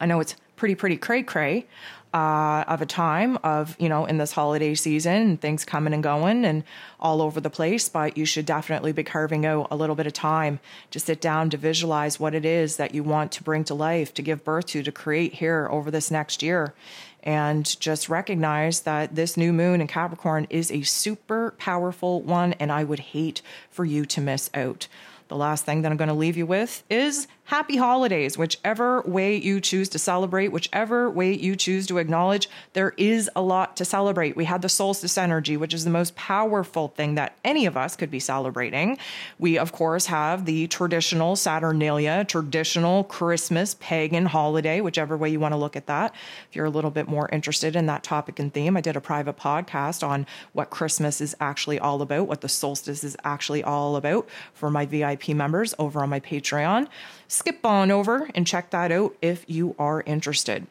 I 0.00 0.06
know 0.06 0.20
it's 0.20 0.36
pretty, 0.56 0.74
pretty 0.74 0.96
cray 0.96 1.22
cray 1.22 1.66
uh, 2.14 2.64
of 2.66 2.80
a 2.80 2.86
time 2.86 3.38
of, 3.44 3.76
you 3.78 3.88
know, 3.88 4.06
in 4.06 4.18
this 4.18 4.32
holiday 4.32 4.74
season 4.74 5.36
things 5.36 5.64
coming 5.64 5.92
and 5.92 6.02
going 6.02 6.44
and 6.44 6.64
all 6.98 7.20
over 7.20 7.40
the 7.40 7.50
place. 7.50 7.88
But 7.88 8.16
you 8.16 8.24
should 8.24 8.46
definitely 8.46 8.92
be 8.92 9.04
carving 9.04 9.44
out 9.44 9.68
a 9.70 9.76
little 9.76 9.96
bit 9.96 10.06
of 10.06 10.12
time 10.12 10.60
to 10.90 11.00
sit 11.00 11.20
down 11.20 11.50
to 11.50 11.56
visualize 11.56 12.18
what 12.18 12.34
it 12.34 12.44
is 12.44 12.76
that 12.76 12.94
you 12.94 13.02
want 13.02 13.32
to 13.32 13.42
bring 13.42 13.64
to 13.64 13.74
life, 13.74 14.14
to 14.14 14.22
give 14.22 14.44
birth 14.44 14.66
to, 14.66 14.82
to 14.82 14.92
create 14.92 15.34
here 15.34 15.68
over 15.70 15.90
this 15.90 16.10
next 16.10 16.42
year. 16.42 16.74
And 17.22 17.78
just 17.80 18.08
recognize 18.08 18.80
that 18.82 19.14
this 19.14 19.36
new 19.36 19.52
moon 19.52 19.80
in 19.80 19.86
Capricorn 19.86 20.46
is 20.50 20.70
a 20.70 20.82
super 20.82 21.54
powerful 21.58 22.22
one, 22.22 22.54
and 22.54 22.70
I 22.72 22.84
would 22.84 23.00
hate 23.00 23.42
for 23.70 23.84
you 23.84 24.06
to 24.06 24.20
miss 24.20 24.48
out. 24.54 24.88
The 25.28 25.36
last 25.36 25.64
thing 25.64 25.82
that 25.82 25.92
I'm 25.92 25.98
going 25.98 26.08
to 26.08 26.14
leave 26.14 26.36
you 26.36 26.46
with 26.46 26.82
is 26.88 27.28
happy 27.44 27.76
holidays, 27.76 28.36
whichever 28.36 29.00
way 29.02 29.34
you 29.34 29.58
choose 29.58 29.88
to 29.88 29.98
celebrate, 29.98 30.48
whichever 30.48 31.08
way 31.10 31.34
you 31.34 31.56
choose 31.56 31.86
to 31.86 31.96
acknowledge, 31.96 32.48
there 32.74 32.92
is 32.98 33.30
a 33.34 33.40
lot 33.40 33.74
to 33.74 33.86
celebrate. 33.86 34.36
We 34.36 34.44
had 34.44 34.60
the 34.60 34.68
solstice 34.68 35.16
energy, 35.16 35.56
which 35.56 35.72
is 35.72 35.84
the 35.84 35.90
most 35.90 36.14
powerful 36.14 36.88
thing 36.88 37.14
that 37.14 37.38
any 37.44 37.64
of 37.64 37.74
us 37.74 37.96
could 37.96 38.10
be 38.10 38.20
celebrating. 38.20 38.98
We, 39.38 39.56
of 39.56 39.72
course, 39.72 40.06
have 40.06 40.44
the 40.44 40.66
traditional 40.66 41.36
Saturnalia, 41.36 42.26
traditional 42.26 43.04
Christmas 43.04 43.76
pagan 43.80 44.26
holiday, 44.26 44.82
whichever 44.82 45.16
way 45.16 45.30
you 45.30 45.40
want 45.40 45.52
to 45.52 45.58
look 45.58 45.76
at 45.76 45.86
that. 45.86 46.14
If 46.50 46.56
you're 46.56 46.66
a 46.66 46.70
little 46.70 46.90
bit 46.90 47.08
more 47.08 47.30
interested 47.30 47.76
in 47.76 47.86
that 47.86 48.02
topic 48.02 48.38
and 48.38 48.52
theme, 48.52 48.76
I 48.76 48.82
did 48.82 48.96
a 48.96 49.00
private 49.00 49.38
podcast 49.38 50.06
on 50.06 50.26
what 50.52 50.68
Christmas 50.68 51.22
is 51.22 51.34
actually 51.40 51.78
all 51.78 52.02
about, 52.02 52.28
what 52.28 52.42
the 52.42 52.48
solstice 52.48 53.04
is 53.04 53.16
actually 53.24 53.64
all 53.64 53.96
about 53.96 54.28
for 54.52 54.70
my 54.70 54.84
VIP 54.84 55.17
members 55.34 55.74
over 55.78 56.02
on 56.02 56.08
my 56.08 56.20
Patreon 56.20 56.88
skip 57.28 57.64
on 57.64 57.90
over 57.90 58.28
and 58.34 58.46
check 58.46 58.70
that 58.70 58.90
out 58.90 59.14
if 59.22 59.44
you 59.46 59.74
are 59.78 60.02
interested. 60.06 60.66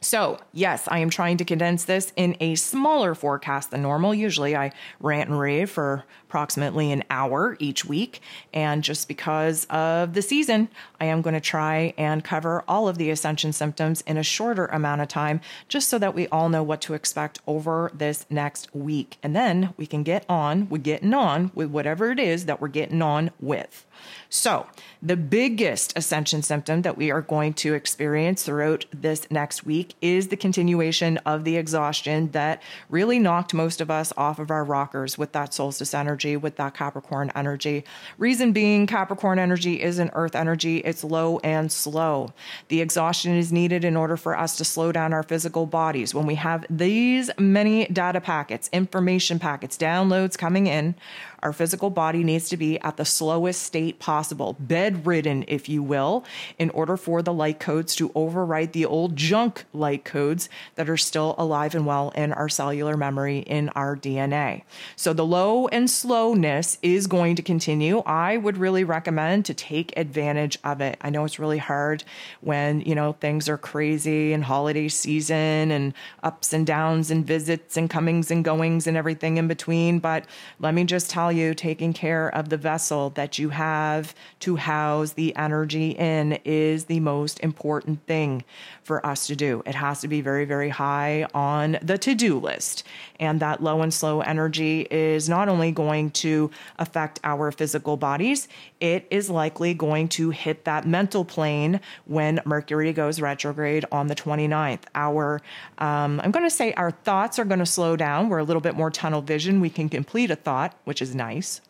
So, 0.00 0.38
yes, 0.52 0.86
I 0.88 0.98
am 0.98 1.10
trying 1.10 1.38
to 1.38 1.44
condense 1.44 1.84
this 1.84 2.12
in 2.16 2.36
a 2.38 2.54
smaller 2.54 3.14
forecast 3.14 3.70
than 3.70 3.82
normal. 3.82 4.14
Usually 4.14 4.54
I 4.54 4.72
rant 5.00 5.30
and 5.30 5.40
rave 5.40 5.70
for 5.70 6.04
approximately 6.36 6.92
an 6.92 7.02
hour 7.08 7.56
each 7.60 7.86
week. 7.86 8.20
And 8.52 8.84
just 8.84 9.08
because 9.08 9.66
of 9.70 10.12
the 10.12 10.20
season, 10.20 10.68
I 11.00 11.06
am 11.06 11.22
going 11.22 11.32
to 11.32 11.40
try 11.40 11.94
and 11.96 12.22
cover 12.22 12.62
all 12.68 12.88
of 12.88 12.98
the 12.98 13.08
ascension 13.08 13.54
symptoms 13.54 14.02
in 14.02 14.18
a 14.18 14.22
shorter 14.22 14.66
amount 14.66 15.00
of 15.00 15.08
time, 15.08 15.40
just 15.66 15.88
so 15.88 15.98
that 15.98 16.14
we 16.14 16.28
all 16.28 16.50
know 16.50 16.62
what 16.62 16.82
to 16.82 16.92
expect 16.92 17.40
over 17.46 17.90
this 17.94 18.26
next 18.28 18.74
week. 18.74 19.16
And 19.22 19.34
then 19.34 19.72
we 19.78 19.86
can 19.86 20.02
get 20.02 20.26
on 20.28 20.68
with 20.68 20.82
getting 20.82 21.14
on 21.14 21.52
with 21.54 21.70
whatever 21.70 22.10
it 22.10 22.18
is 22.18 22.44
that 22.44 22.60
we're 22.60 22.68
getting 22.68 23.00
on 23.00 23.30
with. 23.40 23.86
So, 24.28 24.66
the 25.02 25.16
biggest 25.16 25.96
ascension 25.96 26.42
symptom 26.42 26.82
that 26.82 26.96
we 26.96 27.10
are 27.10 27.22
going 27.22 27.54
to 27.54 27.74
experience 27.74 28.42
throughout 28.42 28.84
this 28.92 29.30
next 29.30 29.64
week 29.64 29.94
is 30.00 30.28
the 30.28 30.36
continuation 30.36 31.18
of 31.18 31.44
the 31.44 31.56
exhaustion 31.56 32.30
that 32.32 32.62
really 32.88 33.18
knocked 33.18 33.54
most 33.54 33.80
of 33.80 33.90
us 33.90 34.12
off 34.16 34.38
of 34.38 34.50
our 34.50 34.64
rockers 34.64 35.16
with 35.16 35.32
that 35.32 35.54
solstice 35.54 35.94
energy, 35.94 36.25
with 36.34 36.56
that 36.56 36.74
Capricorn 36.74 37.30
energy. 37.36 37.84
Reason 38.18 38.52
being, 38.52 38.88
Capricorn 38.88 39.38
energy 39.38 39.80
is 39.80 40.00
an 40.00 40.10
earth 40.14 40.34
energy, 40.34 40.78
it's 40.78 41.04
low 41.04 41.38
and 41.44 41.70
slow. 41.70 42.32
The 42.68 42.80
exhaustion 42.80 43.36
is 43.36 43.52
needed 43.52 43.84
in 43.84 43.96
order 43.96 44.16
for 44.16 44.36
us 44.36 44.56
to 44.56 44.64
slow 44.64 44.90
down 44.90 45.12
our 45.12 45.22
physical 45.22 45.66
bodies. 45.66 46.14
When 46.14 46.26
we 46.26 46.34
have 46.36 46.64
these 46.70 47.30
many 47.38 47.86
data 47.86 48.20
packets, 48.20 48.70
information 48.72 49.38
packets, 49.38 49.76
downloads 49.78 50.36
coming 50.36 50.66
in, 50.66 50.94
our 51.42 51.52
physical 51.52 51.90
body 51.90 52.24
needs 52.24 52.48
to 52.48 52.56
be 52.56 52.80
at 52.80 52.96
the 52.96 53.04
slowest 53.04 53.62
state 53.62 53.98
possible, 53.98 54.56
bedridden, 54.58 55.44
if 55.48 55.68
you 55.68 55.82
will, 55.82 56.24
in 56.58 56.70
order 56.70 56.96
for 56.96 57.22
the 57.22 57.32
light 57.32 57.60
codes 57.60 57.94
to 57.96 58.08
overwrite 58.10 58.72
the 58.72 58.86
old 58.86 59.16
junk 59.16 59.64
light 59.72 60.04
codes 60.04 60.48
that 60.76 60.88
are 60.88 60.96
still 60.96 61.34
alive 61.38 61.74
and 61.74 61.86
well 61.86 62.10
in 62.10 62.32
our 62.32 62.48
cellular 62.48 62.96
memory 62.96 63.38
in 63.38 63.68
our 63.70 63.96
DNA. 63.96 64.62
So 64.96 65.12
the 65.12 65.26
low 65.26 65.68
and 65.68 65.90
slowness 65.90 66.78
is 66.82 67.06
going 67.06 67.36
to 67.36 67.42
continue. 67.42 67.98
I 68.06 68.36
would 68.36 68.58
really 68.58 68.84
recommend 68.84 69.44
to 69.46 69.54
take 69.54 69.96
advantage 69.96 70.58
of 70.64 70.80
it. 70.80 70.98
I 71.00 71.10
know 71.10 71.24
it's 71.24 71.38
really 71.38 71.58
hard 71.58 72.04
when, 72.40 72.80
you 72.82 72.94
know, 72.94 73.12
things 73.12 73.48
are 73.48 73.58
crazy 73.58 74.32
and 74.32 74.44
holiday 74.44 74.88
season 74.88 75.70
and 75.70 75.94
ups 76.22 76.52
and 76.52 76.66
downs 76.66 77.10
and 77.10 77.26
visits 77.26 77.76
and 77.76 77.88
comings 77.88 78.30
and 78.30 78.44
goings 78.44 78.86
and 78.86 78.96
everything 78.96 79.36
in 79.36 79.48
between, 79.48 79.98
but 79.98 80.24
let 80.60 80.74
me 80.74 80.84
just 80.84 81.10
tell 81.10 81.25
value 81.26 81.54
taking 81.54 81.92
care 81.92 82.32
of 82.36 82.50
the 82.50 82.56
vessel 82.56 83.10
that 83.10 83.36
you 83.36 83.48
have 83.48 84.14
to 84.38 84.54
house 84.54 85.14
the 85.14 85.34
energy 85.34 85.90
in 85.90 86.38
is 86.44 86.84
the 86.84 87.00
most 87.00 87.40
important 87.40 88.00
thing 88.06 88.44
for 88.84 89.04
us 89.04 89.26
to 89.26 89.34
do. 89.34 89.60
It 89.66 89.74
has 89.74 90.00
to 90.02 90.08
be 90.08 90.20
very, 90.20 90.44
very 90.44 90.68
high 90.68 91.26
on 91.34 91.78
the 91.82 91.98
to 91.98 92.14
do 92.14 92.38
list. 92.38 92.84
And 93.18 93.40
that 93.40 93.60
low 93.60 93.82
and 93.82 93.92
slow 93.92 94.20
energy 94.20 94.86
is 94.88 95.28
not 95.28 95.48
only 95.48 95.72
going 95.72 96.12
to 96.22 96.52
affect 96.78 97.18
our 97.24 97.50
physical 97.50 97.96
bodies, 97.96 98.46
it 98.78 99.04
is 99.10 99.28
likely 99.28 99.74
going 99.74 100.06
to 100.10 100.30
hit 100.30 100.64
that 100.64 100.86
mental 100.86 101.24
plane 101.24 101.80
when 102.04 102.40
Mercury 102.44 102.92
goes 102.92 103.20
retrograde 103.20 103.84
on 103.90 104.06
the 104.06 104.14
29th. 104.14 104.82
Our, 104.94 105.40
um, 105.78 106.20
I'm 106.22 106.30
going 106.30 106.46
to 106.46 106.50
say 106.50 106.72
our 106.74 106.92
thoughts 106.92 107.40
are 107.40 107.44
going 107.44 107.58
to 107.58 107.66
slow 107.66 107.96
down. 107.96 108.28
We're 108.28 108.38
a 108.38 108.44
little 108.44 108.62
bit 108.62 108.76
more 108.76 108.92
tunnel 108.92 109.22
vision. 109.22 109.60
We 109.60 109.70
can 109.70 109.88
complete 109.88 110.30
a 110.30 110.36
thought, 110.36 110.76
which 110.84 111.02
is 111.02 111.15
nice. 111.16 111.60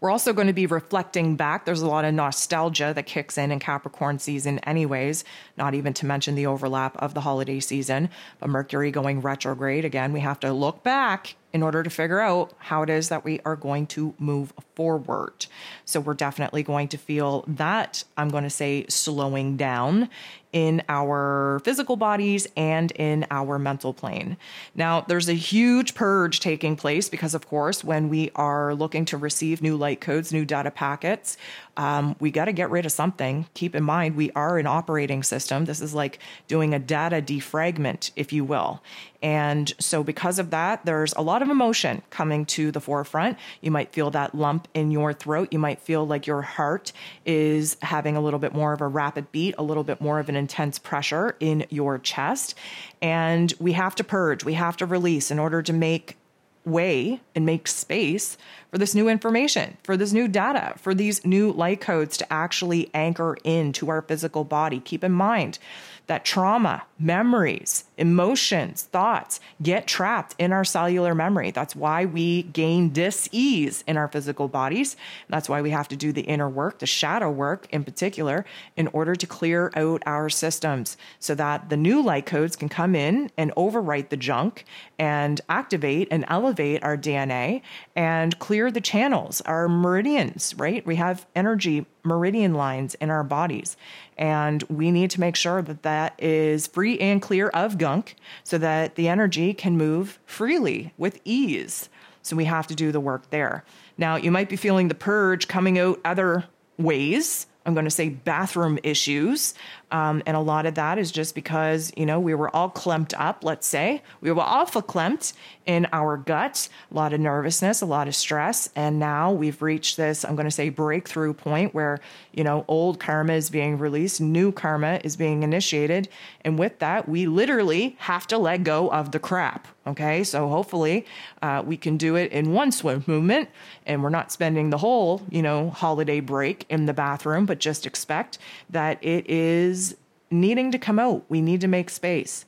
We're 0.00 0.10
also 0.10 0.32
going 0.32 0.46
to 0.46 0.52
be 0.52 0.66
reflecting 0.66 1.36
back. 1.36 1.64
There's 1.64 1.80
a 1.80 1.86
lot 1.86 2.04
of 2.04 2.12
nostalgia 2.12 2.92
that 2.94 3.06
kicks 3.06 3.38
in 3.38 3.50
in 3.50 3.58
Capricorn 3.58 4.18
season, 4.18 4.58
anyways, 4.60 5.24
not 5.56 5.74
even 5.74 5.94
to 5.94 6.06
mention 6.06 6.34
the 6.34 6.46
overlap 6.46 6.96
of 6.98 7.14
the 7.14 7.22
holiday 7.22 7.60
season. 7.60 8.10
But 8.38 8.50
Mercury 8.50 8.90
going 8.90 9.22
retrograde, 9.22 9.84
again, 9.84 10.12
we 10.12 10.20
have 10.20 10.40
to 10.40 10.52
look 10.52 10.82
back 10.82 11.36
in 11.52 11.62
order 11.62 11.82
to 11.82 11.88
figure 11.88 12.20
out 12.20 12.52
how 12.58 12.82
it 12.82 12.90
is 12.90 13.08
that 13.08 13.24
we 13.24 13.40
are 13.46 13.56
going 13.56 13.86
to 13.86 14.14
move 14.18 14.52
forward. 14.74 15.46
So 15.86 16.00
we're 16.00 16.14
definitely 16.14 16.62
going 16.62 16.88
to 16.88 16.98
feel 16.98 17.44
that, 17.48 18.04
I'm 18.18 18.28
going 18.28 18.44
to 18.44 18.50
say, 18.50 18.84
slowing 18.88 19.56
down 19.56 20.10
in 20.56 20.82
our 20.88 21.60
physical 21.64 21.96
bodies 21.96 22.48
and 22.56 22.90
in 22.92 23.26
our 23.30 23.58
mental 23.58 23.92
plane. 23.92 24.38
Now, 24.74 25.02
there's 25.02 25.28
a 25.28 25.34
huge 25.34 25.94
purge 25.94 26.40
taking 26.40 26.76
place 26.76 27.10
because, 27.10 27.34
of 27.34 27.46
course, 27.46 27.84
when 27.84 28.08
we 28.08 28.30
are 28.34 28.74
looking 28.74 29.04
to 29.04 29.18
receive 29.18 29.60
new 29.60 29.76
light 29.76 30.00
codes, 30.00 30.32
new 30.32 30.46
data 30.46 30.70
packets, 30.70 31.36
um, 31.76 32.16
we 32.20 32.30
got 32.30 32.46
to 32.46 32.54
get 32.54 32.70
rid 32.70 32.86
of 32.86 32.92
something. 32.92 33.44
Keep 33.52 33.74
in 33.74 33.84
mind, 33.84 34.16
we 34.16 34.30
are 34.30 34.56
an 34.56 34.66
operating 34.66 35.22
system. 35.22 35.66
This 35.66 35.82
is 35.82 35.92
like 35.92 36.20
doing 36.48 36.72
a 36.72 36.78
data 36.78 37.16
defragment, 37.20 38.10
if 38.16 38.32
you 38.32 38.42
will. 38.42 38.82
And 39.26 39.74
so, 39.80 40.04
because 40.04 40.38
of 40.38 40.50
that, 40.50 40.84
there's 40.84 41.12
a 41.14 41.20
lot 41.20 41.42
of 41.42 41.48
emotion 41.48 42.00
coming 42.10 42.46
to 42.46 42.70
the 42.70 42.80
forefront. 42.80 43.36
You 43.60 43.72
might 43.72 43.92
feel 43.92 44.08
that 44.12 44.36
lump 44.36 44.68
in 44.72 44.92
your 44.92 45.12
throat. 45.12 45.48
You 45.50 45.58
might 45.58 45.80
feel 45.80 46.06
like 46.06 46.28
your 46.28 46.42
heart 46.42 46.92
is 47.24 47.76
having 47.82 48.16
a 48.16 48.20
little 48.20 48.38
bit 48.38 48.54
more 48.54 48.72
of 48.72 48.80
a 48.80 48.86
rapid 48.86 49.32
beat, 49.32 49.56
a 49.58 49.64
little 49.64 49.82
bit 49.82 50.00
more 50.00 50.20
of 50.20 50.28
an 50.28 50.36
intense 50.36 50.78
pressure 50.78 51.34
in 51.40 51.66
your 51.70 51.98
chest. 51.98 52.54
And 53.02 53.52
we 53.58 53.72
have 53.72 53.96
to 53.96 54.04
purge, 54.04 54.44
we 54.44 54.54
have 54.54 54.76
to 54.76 54.86
release 54.86 55.32
in 55.32 55.40
order 55.40 55.60
to 55.60 55.72
make 55.72 56.16
way 56.64 57.20
and 57.34 57.44
make 57.44 57.66
space 57.66 58.38
for 58.70 58.78
this 58.78 58.94
new 58.94 59.08
information, 59.08 59.76
for 59.82 59.96
this 59.96 60.12
new 60.12 60.28
data, 60.28 60.74
for 60.76 60.94
these 60.94 61.24
new 61.24 61.50
light 61.50 61.80
codes 61.80 62.16
to 62.18 62.32
actually 62.32 62.90
anchor 62.94 63.36
into 63.42 63.88
our 63.88 64.02
physical 64.02 64.44
body. 64.44 64.78
Keep 64.78 65.02
in 65.02 65.12
mind 65.12 65.58
that 66.06 66.24
trauma, 66.24 66.84
memories, 66.98 67.84
emotions, 67.98 68.82
thoughts 68.84 69.40
get 69.60 69.86
trapped 69.86 70.34
in 70.38 70.52
our 70.52 70.64
cellular 70.64 71.14
memory. 71.14 71.50
That's 71.50 71.74
why 71.74 72.04
we 72.04 72.44
gain 72.44 72.90
dis-ease 72.90 73.82
in 73.86 73.96
our 73.96 74.08
physical 74.08 74.46
bodies. 74.48 74.96
That's 75.28 75.48
why 75.48 75.62
we 75.62 75.70
have 75.70 75.88
to 75.88 75.96
do 75.96 76.12
the 76.12 76.22
inner 76.22 76.48
work, 76.48 76.78
the 76.78 76.86
shadow 76.86 77.30
work 77.30 77.66
in 77.70 77.82
particular, 77.82 78.44
in 78.76 78.86
order 78.88 79.14
to 79.16 79.26
clear 79.26 79.72
out 79.74 80.02
our 80.06 80.28
systems 80.28 80.96
so 81.18 81.34
that 81.34 81.70
the 81.70 81.76
new 81.76 82.02
light 82.02 82.26
codes 82.26 82.54
can 82.54 82.68
come 82.68 82.94
in 82.94 83.30
and 83.36 83.52
overwrite 83.56 84.10
the 84.10 84.16
junk 84.16 84.64
and 84.98 85.40
activate 85.48 86.08
and 86.10 86.24
elevate 86.28 86.82
our 86.84 86.96
DNA 86.96 87.62
and 87.96 88.38
clear 88.38 88.70
the 88.70 88.80
channels, 88.80 89.40
our 89.42 89.68
meridians, 89.68 90.54
right? 90.56 90.86
We 90.86 90.96
have 90.96 91.26
energy 91.34 91.86
meridian 92.04 92.54
lines 92.54 92.94
in 92.94 93.10
our 93.10 93.24
bodies. 93.24 93.76
And 94.16 94.62
we 94.70 94.90
need 94.90 95.10
to 95.10 95.20
make 95.20 95.36
sure 95.36 95.60
that 95.60 95.82
that 95.82 95.95
is 96.18 96.66
free 96.66 96.98
and 96.98 97.20
clear 97.20 97.48
of 97.48 97.78
gunk 97.78 98.16
so 98.44 98.58
that 98.58 98.94
the 98.94 99.08
energy 99.08 99.54
can 99.54 99.76
move 99.76 100.18
freely 100.26 100.92
with 100.96 101.20
ease. 101.24 101.88
So 102.22 102.34
we 102.36 102.44
have 102.46 102.66
to 102.68 102.74
do 102.74 102.90
the 102.92 103.00
work 103.00 103.30
there. 103.30 103.64
Now, 103.98 104.16
you 104.16 104.30
might 104.30 104.48
be 104.48 104.56
feeling 104.56 104.88
the 104.88 104.94
purge 104.94 105.48
coming 105.48 105.78
out 105.78 106.00
other 106.04 106.44
ways. 106.76 107.46
I'm 107.64 107.74
going 107.74 107.84
to 107.84 107.90
say 107.90 108.08
bathroom 108.08 108.78
issues. 108.82 109.54
Um, 109.90 110.22
and 110.26 110.36
a 110.36 110.40
lot 110.40 110.66
of 110.66 110.74
that 110.74 110.98
is 110.98 111.12
just 111.12 111.34
because, 111.34 111.92
you 111.96 112.06
know, 112.06 112.18
we 112.18 112.34
were 112.34 112.54
all 112.54 112.68
clamped 112.68 113.14
up, 113.14 113.44
let's 113.44 113.66
say. 113.66 114.02
We 114.20 114.32
were 114.32 114.42
all 114.42 114.66
clamped 114.66 115.32
in 115.64 115.86
our 115.92 116.16
gut, 116.16 116.68
a 116.90 116.94
lot 116.94 117.12
of 117.12 117.20
nervousness, 117.20 117.82
a 117.82 117.86
lot 117.86 118.08
of 118.08 118.14
stress. 118.14 118.68
And 118.74 118.98
now 118.98 119.32
we've 119.32 119.60
reached 119.62 119.96
this, 119.96 120.24
I'm 120.24 120.34
going 120.34 120.46
to 120.46 120.50
say, 120.50 120.70
breakthrough 120.70 121.34
point 121.34 121.74
where, 121.74 122.00
you 122.32 122.42
know, 122.42 122.64
old 122.68 122.98
karma 122.98 123.34
is 123.34 123.50
being 123.50 123.78
released, 123.78 124.20
new 124.20 124.52
karma 124.52 125.00
is 125.04 125.16
being 125.16 125.42
initiated. 125.42 126.08
And 126.42 126.58
with 126.58 126.78
that, 126.80 127.08
we 127.08 127.26
literally 127.26 127.96
have 128.00 128.26
to 128.28 128.38
let 128.38 128.64
go 128.64 128.88
of 128.90 129.12
the 129.12 129.18
crap. 129.18 129.68
Okay. 129.86 130.24
So 130.24 130.48
hopefully 130.48 131.06
uh, 131.42 131.62
we 131.64 131.76
can 131.76 131.96
do 131.96 132.16
it 132.16 132.32
in 132.32 132.52
one 132.52 132.72
swim 132.72 133.04
movement 133.06 133.48
and 133.86 134.02
we're 134.02 134.10
not 134.10 134.32
spending 134.32 134.70
the 134.70 134.78
whole, 134.78 135.22
you 135.30 135.42
know, 135.42 135.70
holiday 135.70 136.18
break 136.18 136.66
in 136.68 136.86
the 136.86 136.92
bathroom, 136.92 137.46
but 137.46 137.60
just 137.60 137.86
expect 137.86 138.38
that 138.68 138.98
it 139.04 139.30
is 139.30 139.85
needing 140.30 140.70
to 140.72 140.78
come 140.78 140.98
out. 140.98 141.24
We 141.28 141.40
need 141.40 141.60
to 141.62 141.68
make 141.68 141.90
space. 141.90 142.44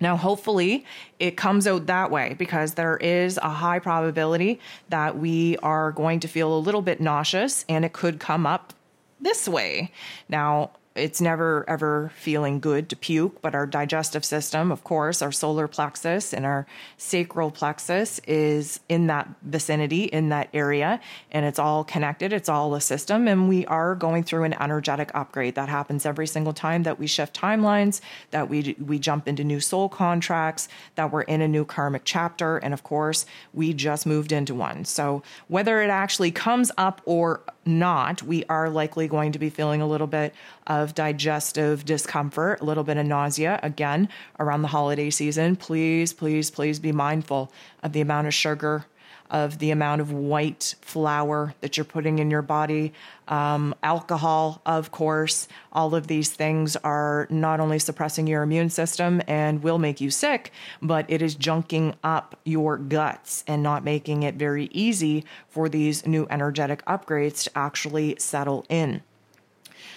Now, 0.00 0.16
hopefully, 0.16 0.84
it 1.20 1.36
comes 1.36 1.66
out 1.68 1.86
that 1.86 2.10
way 2.10 2.34
because 2.36 2.74
there 2.74 2.96
is 2.96 3.38
a 3.38 3.48
high 3.48 3.78
probability 3.78 4.58
that 4.88 5.16
we 5.16 5.56
are 5.58 5.92
going 5.92 6.18
to 6.20 6.28
feel 6.28 6.56
a 6.56 6.58
little 6.58 6.82
bit 6.82 7.00
nauseous 7.00 7.64
and 7.68 7.84
it 7.84 7.92
could 7.92 8.18
come 8.18 8.44
up 8.44 8.72
this 9.20 9.46
way. 9.46 9.92
Now, 10.28 10.72
it's 10.94 11.20
never 11.20 11.64
ever 11.68 12.12
feeling 12.16 12.60
good 12.60 12.88
to 12.90 12.96
puke, 12.96 13.40
but 13.40 13.54
our 13.54 13.66
digestive 13.66 14.24
system, 14.24 14.70
of 14.70 14.84
course, 14.84 15.22
our 15.22 15.32
solar 15.32 15.68
plexus 15.68 16.32
and 16.34 16.44
our 16.44 16.66
sacral 16.96 17.50
plexus 17.50 18.20
is 18.26 18.80
in 18.88 19.06
that 19.06 19.28
vicinity, 19.42 20.04
in 20.04 20.28
that 20.28 20.48
area, 20.52 21.00
and 21.30 21.46
it's 21.46 21.58
all 21.58 21.84
connected. 21.84 22.32
It's 22.32 22.48
all 22.48 22.74
a 22.74 22.80
system, 22.80 23.28
and 23.28 23.48
we 23.48 23.64
are 23.66 23.94
going 23.94 24.22
through 24.22 24.44
an 24.44 24.54
energetic 24.60 25.10
upgrade 25.14 25.54
that 25.54 25.68
happens 25.68 26.04
every 26.04 26.26
single 26.26 26.52
time 26.52 26.82
that 26.82 26.98
we 26.98 27.06
shift 27.06 27.38
timelines, 27.38 28.00
that 28.30 28.48
we 28.48 28.76
we 28.84 28.98
jump 28.98 29.28
into 29.28 29.44
new 29.44 29.60
soul 29.60 29.88
contracts, 29.88 30.68
that 30.96 31.10
we're 31.10 31.22
in 31.22 31.40
a 31.40 31.48
new 31.48 31.64
karmic 31.64 32.02
chapter, 32.04 32.58
and 32.58 32.74
of 32.74 32.82
course, 32.82 33.26
we 33.54 33.72
just 33.72 34.06
moved 34.06 34.32
into 34.32 34.54
one. 34.54 34.84
So 34.84 35.22
whether 35.48 35.80
it 35.80 35.90
actually 35.90 36.30
comes 36.30 36.70
up 36.76 37.00
or 37.04 37.42
not, 37.64 38.22
we 38.22 38.44
are 38.44 38.68
likely 38.68 39.08
going 39.08 39.32
to 39.32 39.38
be 39.38 39.50
feeling 39.50 39.80
a 39.80 39.86
little 39.86 40.06
bit 40.06 40.34
of 40.66 40.94
digestive 40.94 41.84
discomfort, 41.84 42.60
a 42.60 42.64
little 42.64 42.84
bit 42.84 42.96
of 42.96 43.06
nausea 43.06 43.60
again 43.62 44.08
around 44.38 44.62
the 44.62 44.68
holiday 44.68 45.10
season. 45.10 45.56
Please, 45.56 46.12
please, 46.12 46.50
please 46.50 46.78
be 46.78 46.92
mindful 46.92 47.52
of 47.82 47.92
the 47.92 48.00
amount 48.00 48.26
of 48.26 48.34
sugar, 48.34 48.84
of 49.32 49.58
the 49.58 49.70
amount 49.70 50.00
of 50.02 50.12
white 50.12 50.74
flour 50.82 51.54
that 51.62 51.76
you're 51.76 51.84
putting 51.84 52.18
in 52.18 52.30
your 52.30 52.42
body. 52.42 52.92
Um, 53.26 53.74
alcohol, 53.82 54.60
of 54.66 54.92
course, 54.92 55.48
all 55.72 55.94
of 55.94 56.06
these 56.06 56.30
things 56.30 56.76
are 56.76 57.26
not 57.30 57.58
only 57.58 57.78
suppressing 57.78 58.26
your 58.26 58.42
immune 58.42 58.68
system 58.68 59.22
and 59.26 59.62
will 59.62 59.78
make 59.78 60.00
you 60.00 60.10
sick, 60.10 60.52
but 60.82 61.06
it 61.08 61.22
is 61.22 61.34
junking 61.34 61.94
up 62.04 62.38
your 62.44 62.76
guts 62.76 63.42
and 63.46 63.62
not 63.62 63.82
making 63.84 64.22
it 64.22 64.34
very 64.34 64.66
easy 64.72 65.24
for 65.48 65.68
these 65.68 66.06
new 66.06 66.26
energetic 66.28 66.84
upgrades 66.84 67.44
to 67.44 67.58
actually 67.58 68.14
settle 68.18 68.66
in. 68.68 69.02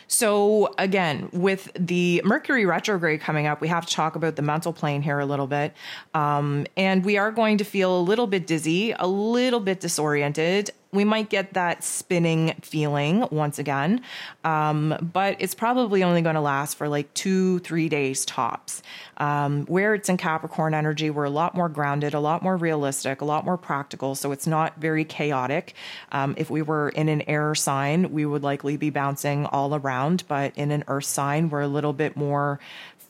So, 0.07 0.73
again, 0.77 1.29
with 1.31 1.71
the 1.73 2.21
Mercury 2.23 2.65
retrograde 2.65 3.21
coming 3.21 3.47
up, 3.47 3.61
we 3.61 3.67
have 3.67 3.85
to 3.85 3.93
talk 3.93 4.15
about 4.15 4.35
the 4.35 4.41
mental 4.41 4.73
plane 4.73 5.01
here 5.01 5.19
a 5.19 5.25
little 5.25 5.47
bit. 5.47 5.73
Um, 6.13 6.65
and 6.77 7.03
we 7.03 7.17
are 7.17 7.31
going 7.31 7.57
to 7.57 7.63
feel 7.63 7.99
a 7.99 8.01
little 8.01 8.27
bit 8.27 8.47
dizzy, 8.47 8.91
a 8.91 9.07
little 9.07 9.59
bit 9.59 9.79
disoriented, 9.79 10.71
we 10.95 11.03
might 11.03 11.29
get 11.29 11.53
that 11.53 11.83
spinning 11.83 12.55
feeling 12.61 13.27
once 13.31 13.59
again, 13.59 14.01
um, 14.43 14.97
but 15.13 15.35
it's 15.39 15.55
probably 15.55 16.03
only 16.03 16.21
going 16.21 16.35
to 16.35 16.41
last 16.41 16.77
for 16.77 16.87
like 16.87 17.13
two, 17.13 17.59
three 17.59 17.89
days 17.89 18.25
tops. 18.25 18.81
Um, 19.17 19.65
where 19.67 19.93
it's 19.93 20.09
in 20.09 20.17
Capricorn 20.17 20.73
energy, 20.73 21.09
we're 21.09 21.23
a 21.23 21.29
lot 21.29 21.55
more 21.55 21.69
grounded, 21.69 22.13
a 22.13 22.19
lot 22.19 22.43
more 22.43 22.57
realistic, 22.57 23.21
a 23.21 23.25
lot 23.25 23.45
more 23.45 23.57
practical, 23.57 24.15
so 24.15 24.31
it's 24.31 24.47
not 24.47 24.77
very 24.77 25.05
chaotic. 25.05 25.73
Um, 26.11 26.35
if 26.37 26.49
we 26.49 26.61
were 26.61 26.89
in 26.89 27.07
an 27.07 27.21
air 27.21 27.55
sign, 27.55 28.11
we 28.11 28.25
would 28.25 28.43
likely 28.43 28.75
be 28.75 28.89
bouncing 28.89 29.45
all 29.45 29.75
around, 29.75 30.23
but 30.27 30.51
in 30.57 30.71
an 30.71 30.83
earth 30.87 31.05
sign, 31.05 31.49
we're 31.49 31.61
a 31.61 31.67
little 31.67 31.93
bit 31.93 32.17
more 32.17 32.59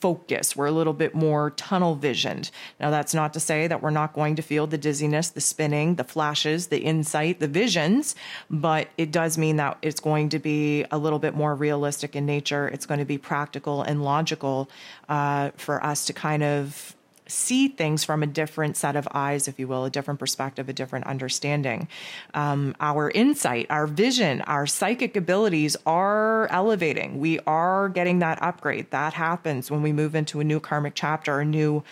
focused. 0.00 0.56
We're 0.56 0.66
a 0.66 0.72
little 0.72 0.92
bit 0.92 1.14
more 1.14 1.50
tunnel 1.50 1.94
visioned. 1.94 2.50
Now, 2.80 2.90
that's 2.90 3.14
not 3.14 3.32
to 3.34 3.40
say 3.40 3.66
that 3.66 3.82
we're 3.82 3.90
not 3.90 4.12
going 4.12 4.36
to 4.36 4.42
feel 4.42 4.66
the 4.66 4.78
dizziness, 4.78 5.30
the 5.30 5.40
spinning, 5.40 5.96
the 5.96 6.04
flashes, 6.04 6.68
the 6.68 6.78
insight, 6.78 7.40
the 7.40 7.48
visions, 7.48 8.14
but 8.50 8.88
it 8.96 9.10
does 9.10 9.38
mean 9.38 9.56
that 9.56 9.78
it's 9.82 10.00
going 10.00 10.28
to 10.30 10.38
be 10.38 10.84
a 10.90 10.98
little 10.98 11.18
bit 11.18 11.34
more 11.34 11.54
realistic 11.54 12.16
in 12.16 12.26
nature. 12.26 12.68
It's 12.68 12.86
going 12.86 13.00
to 13.00 13.06
be 13.06 13.18
practical 13.18 13.82
and 13.82 14.02
logical 14.02 14.70
uh, 15.08 15.50
for 15.56 15.84
us 15.84 16.06
to 16.06 16.12
kind 16.12 16.42
of 16.42 16.96
see 17.28 17.68
things 17.68 18.04
from 18.04 18.22
a 18.22 18.26
different 18.26 18.76
set 18.76 18.96
of 18.96 19.08
eyes, 19.12 19.48
if 19.48 19.58
you 19.58 19.68
will, 19.68 19.84
a 19.84 19.90
different 19.90 20.20
perspective, 20.20 20.68
a 20.68 20.72
different 20.72 21.06
understanding. 21.06 21.88
Um, 22.34 22.74
our 22.80 23.10
insight, 23.10 23.66
our 23.70 23.86
vision, 23.86 24.42
our 24.42 24.66
psychic 24.66 25.16
abilities 25.16 25.76
are 25.86 26.46
elevating. 26.50 27.18
We 27.18 27.40
are 27.40 27.88
getting 27.88 28.20
that 28.20 28.42
upgrade. 28.42 28.90
That 28.90 29.14
happens 29.14 29.70
when 29.70 29.82
we 29.82 29.92
move 29.92 30.14
into 30.14 30.40
a 30.40 30.44
new 30.44 30.60
karmic 30.60 30.94
chapter, 30.94 31.40
a 31.40 31.44
new 31.44 31.82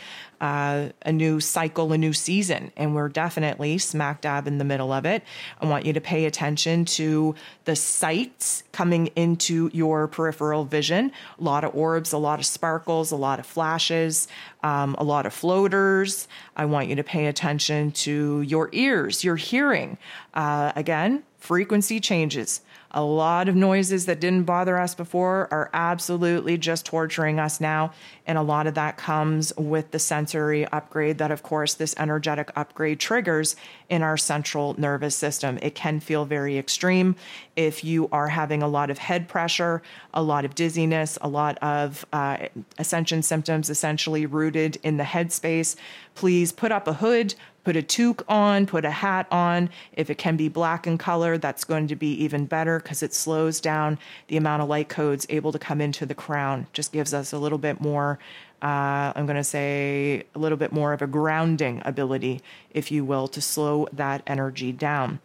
uh, 0.45 0.91
a 1.01 1.11
new 1.11 1.41
cycle, 1.41 1.91
a 1.95 1.97
new 1.97 2.13
season, 2.13 2.71
and 2.77 2.95
we're 2.95 3.09
definitely 3.09 3.79
smack 3.79 4.21
dab 4.21 4.47
in 4.47 4.59
the 4.59 4.65
middle 4.65 4.93
of 4.93 5.07
it. 5.07 5.23
I 5.59 5.65
want 5.65 5.87
you 5.87 5.95
to 5.95 6.03
pay 6.03 6.27
attention 6.27 6.85
to 6.85 7.35
the 7.65 7.75
sights 7.75 8.63
coming 8.71 9.07
into 9.17 9.71
your 9.73 10.07
peripheral 10.07 10.67
vision. 10.67 11.13
A 11.41 11.43
lot 11.43 11.65
of 11.65 11.75
orbs, 11.75 12.13
a 12.13 12.19
lot 12.19 12.41
of 12.41 12.45
sparkles, 12.45 13.11
a 13.11 13.17
lot 13.17 13.39
of 13.39 13.47
flashes, 13.47 14.29
um, 14.63 14.95
a 14.99 15.05
lot 15.05 15.25
of 15.25 15.33
floaters. 15.33 16.29
I 16.55 16.67
want 16.67 16.89
you 16.89 16.97
to 16.97 17.05
pay 17.05 17.25
attention 17.25 17.93
to 17.93 18.43
your 18.43 18.69
ears, 18.73 19.25
your 19.25 19.37
hearing. 19.37 19.97
Uh, 20.35 20.73
again, 20.77 21.23
frequency 21.39 22.01
changes. 22.01 22.61
A 22.97 23.03
lot 23.03 23.49
of 23.49 23.57
noises 23.57 24.07
that 24.07 24.21
didn't 24.21 24.45
bother 24.45 24.79
us 24.79 24.95
before 24.95 25.49
are 25.51 25.69
absolutely 25.75 26.57
just 26.57 26.87
torturing 26.87 27.41
us 27.41 27.61
now. 27.61 27.93
And 28.25 28.39
a 28.39 28.43
lot 28.43 28.69
of 28.69 28.75
that 28.75 28.97
comes 28.97 29.53
with 29.57 29.91
the 29.91 29.99
sensory 29.99 30.65
upgrade 30.67 31.19
that, 31.19 31.33
of 31.33 31.43
course, 31.43 31.75
this 31.75 31.97
energetic 31.99 32.53
upgrade 32.55 33.01
triggers 33.01 33.57
in 33.89 34.03
our 34.03 34.17
central 34.17 34.79
nervous 34.79 35.17
system. 35.17 35.59
It 35.61 35.75
can 35.75 35.99
feel 35.99 36.25
very 36.25 36.57
extreme 36.57 37.17
if 37.57 37.83
you 37.83 38.09
are 38.13 38.29
having 38.29 38.63
a 38.63 38.69
lot 38.69 38.91
of 38.91 38.99
head 38.99 39.27
pressure, 39.27 39.83
a 40.15 40.23
lot 40.23 40.45
of 40.45 40.55
dizziness, 40.55 41.19
a 41.21 41.29
lot 41.29 41.59
of 41.59 42.07
uh, 42.13 42.47
ascension 42.79 43.23
symptoms 43.23 43.71
essentially 43.71 44.25
rooted 44.25 44.79
in 44.85 44.99
the 44.99 45.05
head 45.05 45.33
space. 45.33 45.75
Please 46.15 46.53
put 46.53 46.71
up 46.71 46.87
a 46.87 46.93
hood, 46.93 47.35
put 47.65 47.77
a 47.77 47.83
toque 47.83 48.23
on, 48.29 48.67
put 48.67 48.85
a 48.85 48.91
hat 48.91 49.27
on. 49.31 49.71
If 49.95 50.11
it 50.11 50.19
can 50.19 50.37
be 50.37 50.49
black 50.49 50.87
in 50.87 50.99
color, 50.99 51.39
that's 51.39 51.65
going 51.65 51.89
to 51.89 51.97
be 51.97 52.13
even 52.23 52.47
better 52.47 52.79
because 52.79 53.03
it 53.03 53.15
slows 53.15 53.61
down 53.61 53.99
the 54.29 54.37
amount 54.37 54.63
of 54.63 54.69
light 54.69 54.89
codes 54.89 55.27
able 55.31 55.51
to 55.53 55.59
come 55.59 55.81
into 55.81 56.07
the 56.07 56.15
crown. 56.15 56.67
Just 56.73 56.93
gives 56.93 57.13
us 57.13 57.33
a 57.33 57.39
little 57.39 57.59
bit 57.59 57.81
more, 57.81 58.19
uh, 58.63 59.13
I'm 59.17 59.27
going 59.27 59.37
to 59.37 59.45
say, 59.45 60.25
a 60.35 60.39
little 60.39 60.59
bit 60.59 60.73
more 60.73 60.93
of 60.93 61.03
a 61.03 61.07
grounding 61.07 61.83
ability, 61.85 62.43
if 62.71 62.93
you 62.93 63.05
will, 63.05 63.27
to 63.29 63.41
slow 63.41 63.89
that 63.93 64.23
energy 64.27 64.71
down. 64.71 65.21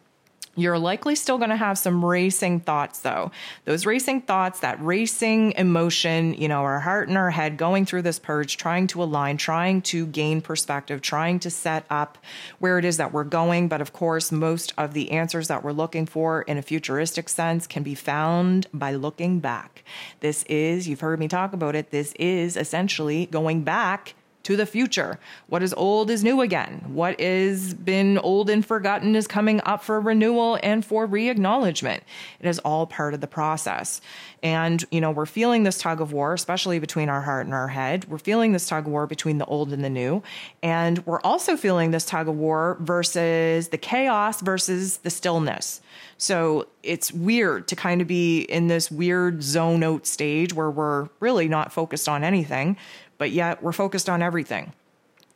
You're 0.59 0.77
likely 0.77 1.15
still 1.15 1.37
going 1.37 1.49
to 1.51 1.55
have 1.55 1.77
some 1.77 2.03
racing 2.03 2.59
thoughts, 2.59 2.99
though. 2.99 3.31
Those 3.65 3.85
racing 3.85 4.21
thoughts, 4.21 4.59
that 4.59 4.81
racing 4.83 5.53
emotion, 5.53 6.33
you 6.33 6.47
know, 6.47 6.61
our 6.61 6.79
heart 6.79 7.07
and 7.07 7.17
our 7.17 7.31
head 7.31 7.57
going 7.57 7.85
through 7.85 8.01
this 8.01 8.19
purge, 8.19 8.57
trying 8.57 8.87
to 8.87 9.01
align, 9.01 9.37
trying 9.37 9.81
to 9.83 10.05
gain 10.07 10.41
perspective, 10.41 11.01
trying 11.01 11.39
to 11.39 11.49
set 11.49 11.85
up 11.89 12.17
where 12.59 12.77
it 12.77 12.85
is 12.85 12.97
that 12.97 13.13
we're 13.13 13.23
going. 13.23 13.67
But 13.69 13.79
of 13.79 13.93
course, 13.93 14.31
most 14.31 14.73
of 14.77 14.93
the 14.93 15.11
answers 15.11 15.47
that 15.47 15.63
we're 15.63 15.71
looking 15.71 16.05
for 16.05 16.41
in 16.41 16.57
a 16.57 16.61
futuristic 16.61 17.29
sense 17.29 17.65
can 17.65 17.83
be 17.83 17.95
found 17.95 18.67
by 18.73 18.93
looking 18.93 19.39
back. 19.39 19.83
This 20.19 20.43
is, 20.43 20.87
you've 20.87 20.99
heard 20.99 21.19
me 21.19 21.27
talk 21.27 21.53
about 21.53 21.75
it, 21.75 21.91
this 21.91 22.13
is 22.13 22.57
essentially 22.57 23.27
going 23.27 23.63
back 23.63 24.13
to 24.49 24.55
the 24.55 24.65
future. 24.65 25.19
What 25.45 25.61
is 25.61 25.75
old 25.75 26.09
is 26.09 26.23
new 26.23 26.41
again. 26.41 26.81
What 26.87 27.19
is 27.19 27.75
been 27.75 28.17
old 28.17 28.49
and 28.49 28.65
forgotten 28.65 29.15
is 29.15 29.27
coming 29.27 29.61
up 29.63 29.83
for 29.83 30.01
renewal 30.01 30.57
and 30.63 30.83
for 30.83 31.05
re-acknowledgement. 31.05 32.01
It 32.39 32.47
is 32.47 32.57
all 32.57 32.87
part 32.87 33.13
of 33.13 33.21
the 33.21 33.27
process. 33.27 34.01
And, 34.41 34.83
you 34.89 35.01
know, 35.01 35.11
we're 35.11 35.27
feeling 35.27 35.63
this 35.63 35.77
tug 35.77 36.01
of 36.01 36.13
war, 36.13 36.33
especially 36.33 36.79
between 36.79 37.09
our 37.09 37.21
heart 37.21 37.45
and 37.45 37.53
our 37.53 37.67
head. 37.67 38.05
We're 38.09 38.17
feeling 38.17 38.53
this 38.53 38.67
tug 38.67 38.87
of 38.87 38.91
war 38.91 39.05
between 39.05 39.37
the 39.37 39.45
old 39.45 39.71
and 39.71 39.83
the 39.83 39.89
new. 39.89 40.23
And 40.63 41.05
we're 41.05 41.21
also 41.21 41.55
feeling 41.55 41.91
this 41.91 42.05
tug 42.05 42.27
of 42.27 42.35
war 42.35 42.77
versus 42.79 43.67
the 43.67 43.77
chaos 43.77 44.41
versus 44.41 44.97
the 44.97 45.11
stillness. 45.11 45.79
So 46.17 46.67
it's 46.81 47.13
weird 47.13 47.67
to 47.67 47.75
kind 47.75 48.01
of 48.01 48.07
be 48.07 48.41
in 48.41 48.67
this 48.67 48.89
weird 48.89 49.43
zone 49.43 49.83
out 49.83 50.07
stage 50.07 50.53
where 50.53 50.71
we're 50.71 51.07
really 51.19 51.47
not 51.47 51.71
focused 51.71 52.09
on 52.09 52.23
anything 52.23 52.77
but 53.19 53.29
yet 53.29 53.61
we're 53.61 53.71
focused 53.71 54.09
on 54.09 54.23
everything. 54.23 54.73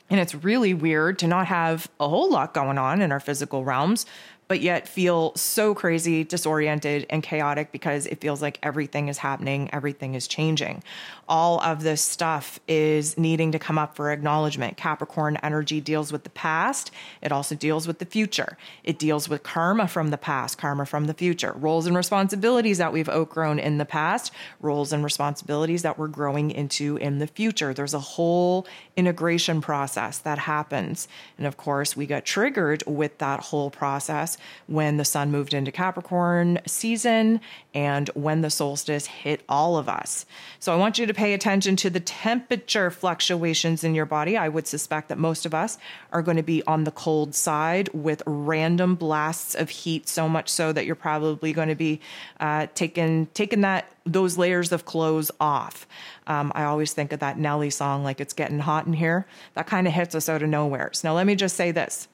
And 0.09 0.19
it's 0.19 0.35
really 0.35 0.73
weird 0.73 1.19
to 1.19 1.27
not 1.27 1.47
have 1.47 1.87
a 1.99 2.09
whole 2.09 2.29
lot 2.29 2.53
going 2.53 2.77
on 2.77 3.01
in 3.01 3.11
our 3.11 3.19
physical 3.19 3.63
realms, 3.63 4.05
but 4.53 4.61
yet 4.61 4.87
feel 4.87 5.33
so 5.35 5.73
crazy, 5.73 6.23
disoriented, 6.23 7.07
and 7.09 7.23
chaotic 7.23 7.71
because 7.71 8.05
it 8.05 8.21
feels 8.21 8.39
like 8.39 8.59
everything 8.61 9.07
is 9.07 9.17
happening, 9.17 9.67
everything 9.73 10.13
is 10.13 10.27
changing. 10.27 10.83
All 11.27 11.59
of 11.61 11.81
this 11.81 12.03
stuff 12.03 12.59
is 12.67 13.17
needing 13.17 13.53
to 13.53 13.57
come 13.57 13.79
up 13.79 13.95
for 13.95 14.11
acknowledgement. 14.11 14.77
Capricorn 14.77 15.37
energy 15.41 15.81
deals 15.81 16.11
with 16.11 16.23
the 16.23 16.29
past, 16.29 16.91
it 17.19 17.31
also 17.31 17.55
deals 17.55 17.87
with 17.87 17.97
the 17.97 18.05
future. 18.05 18.55
It 18.83 18.99
deals 18.99 19.27
with 19.27 19.41
karma 19.41 19.87
from 19.87 20.09
the 20.09 20.19
past, 20.19 20.59
karma 20.59 20.85
from 20.85 21.05
the 21.05 21.15
future, 21.15 21.53
roles 21.53 21.87
and 21.87 21.95
responsibilities 21.95 22.77
that 22.77 22.93
we've 22.93 23.09
outgrown 23.09 23.57
in 23.57 23.79
the 23.79 23.85
past, 23.85 24.31
roles 24.59 24.93
and 24.93 25.03
responsibilities 25.03 25.81
that 25.81 25.97
we're 25.97 26.09
growing 26.09 26.51
into 26.51 26.97
in 26.97 27.17
the 27.17 27.25
future. 27.25 27.73
There's 27.73 27.95
a 27.95 27.99
whole 27.99 28.67
integration 28.95 29.61
process 29.61 30.19
that 30.19 30.37
happens. 30.37 31.07
And 31.39 31.47
of 31.47 31.57
course, 31.57 31.97
we 31.97 32.05
got 32.05 32.23
triggered 32.23 32.83
with 32.85 33.17
that 33.17 33.39
whole 33.39 33.71
process 33.71 34.37
when 34.67 34.97
the 34.97 35.05
sun 35.05 35.31
moved 35.31 35.53
into 35.53 35.71
Capricorn 35.71 36.59
season 36.65 37.41
and 37.73 38.09
when 38.09 38.41
the 38.41 38.49
solstice 38.49 39.05
hit 39.05 39.41
all 39.49 39.77
of 39.77 39.89
us. 39.89 40.25
So 40.59 40.73
I 40.73 40.75
want 40.75 40.97
you 40.97 41.05
to 41.05 41.13
pay 41.13 41.33
attention 41.33 41.75
to 41.77 41.89
the 41.89 41.99
temperature 41.99 42.91
fluctuations 42.91 43.83
in 43.83 43.95
your 43.95 44.05
body. 44.05 44.37
I 44.37 44.49
would 44.49 44.67
suspect 44.67 45.09
that 45.09 45.17
most 45.17 45.45
of 45.45 45.53
us 45.53 45.77
are 46.11 46.21
going 46.21 46.37
to 46.37 46.43
be 46.43 46.63
on 46.65 46.83
the 46.83 46.91
cold 46.91 47.35
side 47.35 47.89
with 47.93 48.23
random 48.25 48.95
blasts 48.95 49.55
of 49.55 49.69
heat, 49.69 50.07
so 50.07 50.29
much 50.29 50.49
so 50.49 50.71
that 50.71 50.85
you're 50.85 50.95
probably 50.95 51.53
going 51.53 51.69
to 51.69 51.75
be 51.75 51.99
uh, 52.39 52.67
taking 52.75 53.27
taking 53.33 53.61
that 53.61 53.91
those 54.05 54.37
layers 54.37 54.71
of 54.71 54.85
clothes 54.85 55.31
off. 55.39 55.87
Um, 56.27 56.51
I 56.55 56.63
always 56.63 56.93
think 56.93 57.11
of 57.11 57.19
that 57.19 57.37
Nelly 57.37 57.69
song, 57.69 58.03
like 58.03 58.19
it's 58.19 58.33
getting 58.33 58.59
hot 58.59 58.85
in 58.85 58.93
here. 58.93 59.25
That 59.53 59.67
kind 59.67 59.87
of 59.87 59.93
hits 59.93 60.15
us 60.15 60.29
out 60.29 60.43
of 60.43 60.49
nowhere. 60.49 60.91
So 60.93 61.07
now 61.07 61.15
let 61.15 61.27
me 61.27 61.35
just 61.35 61.55
say 61.55 61.71
this 61.71 62.07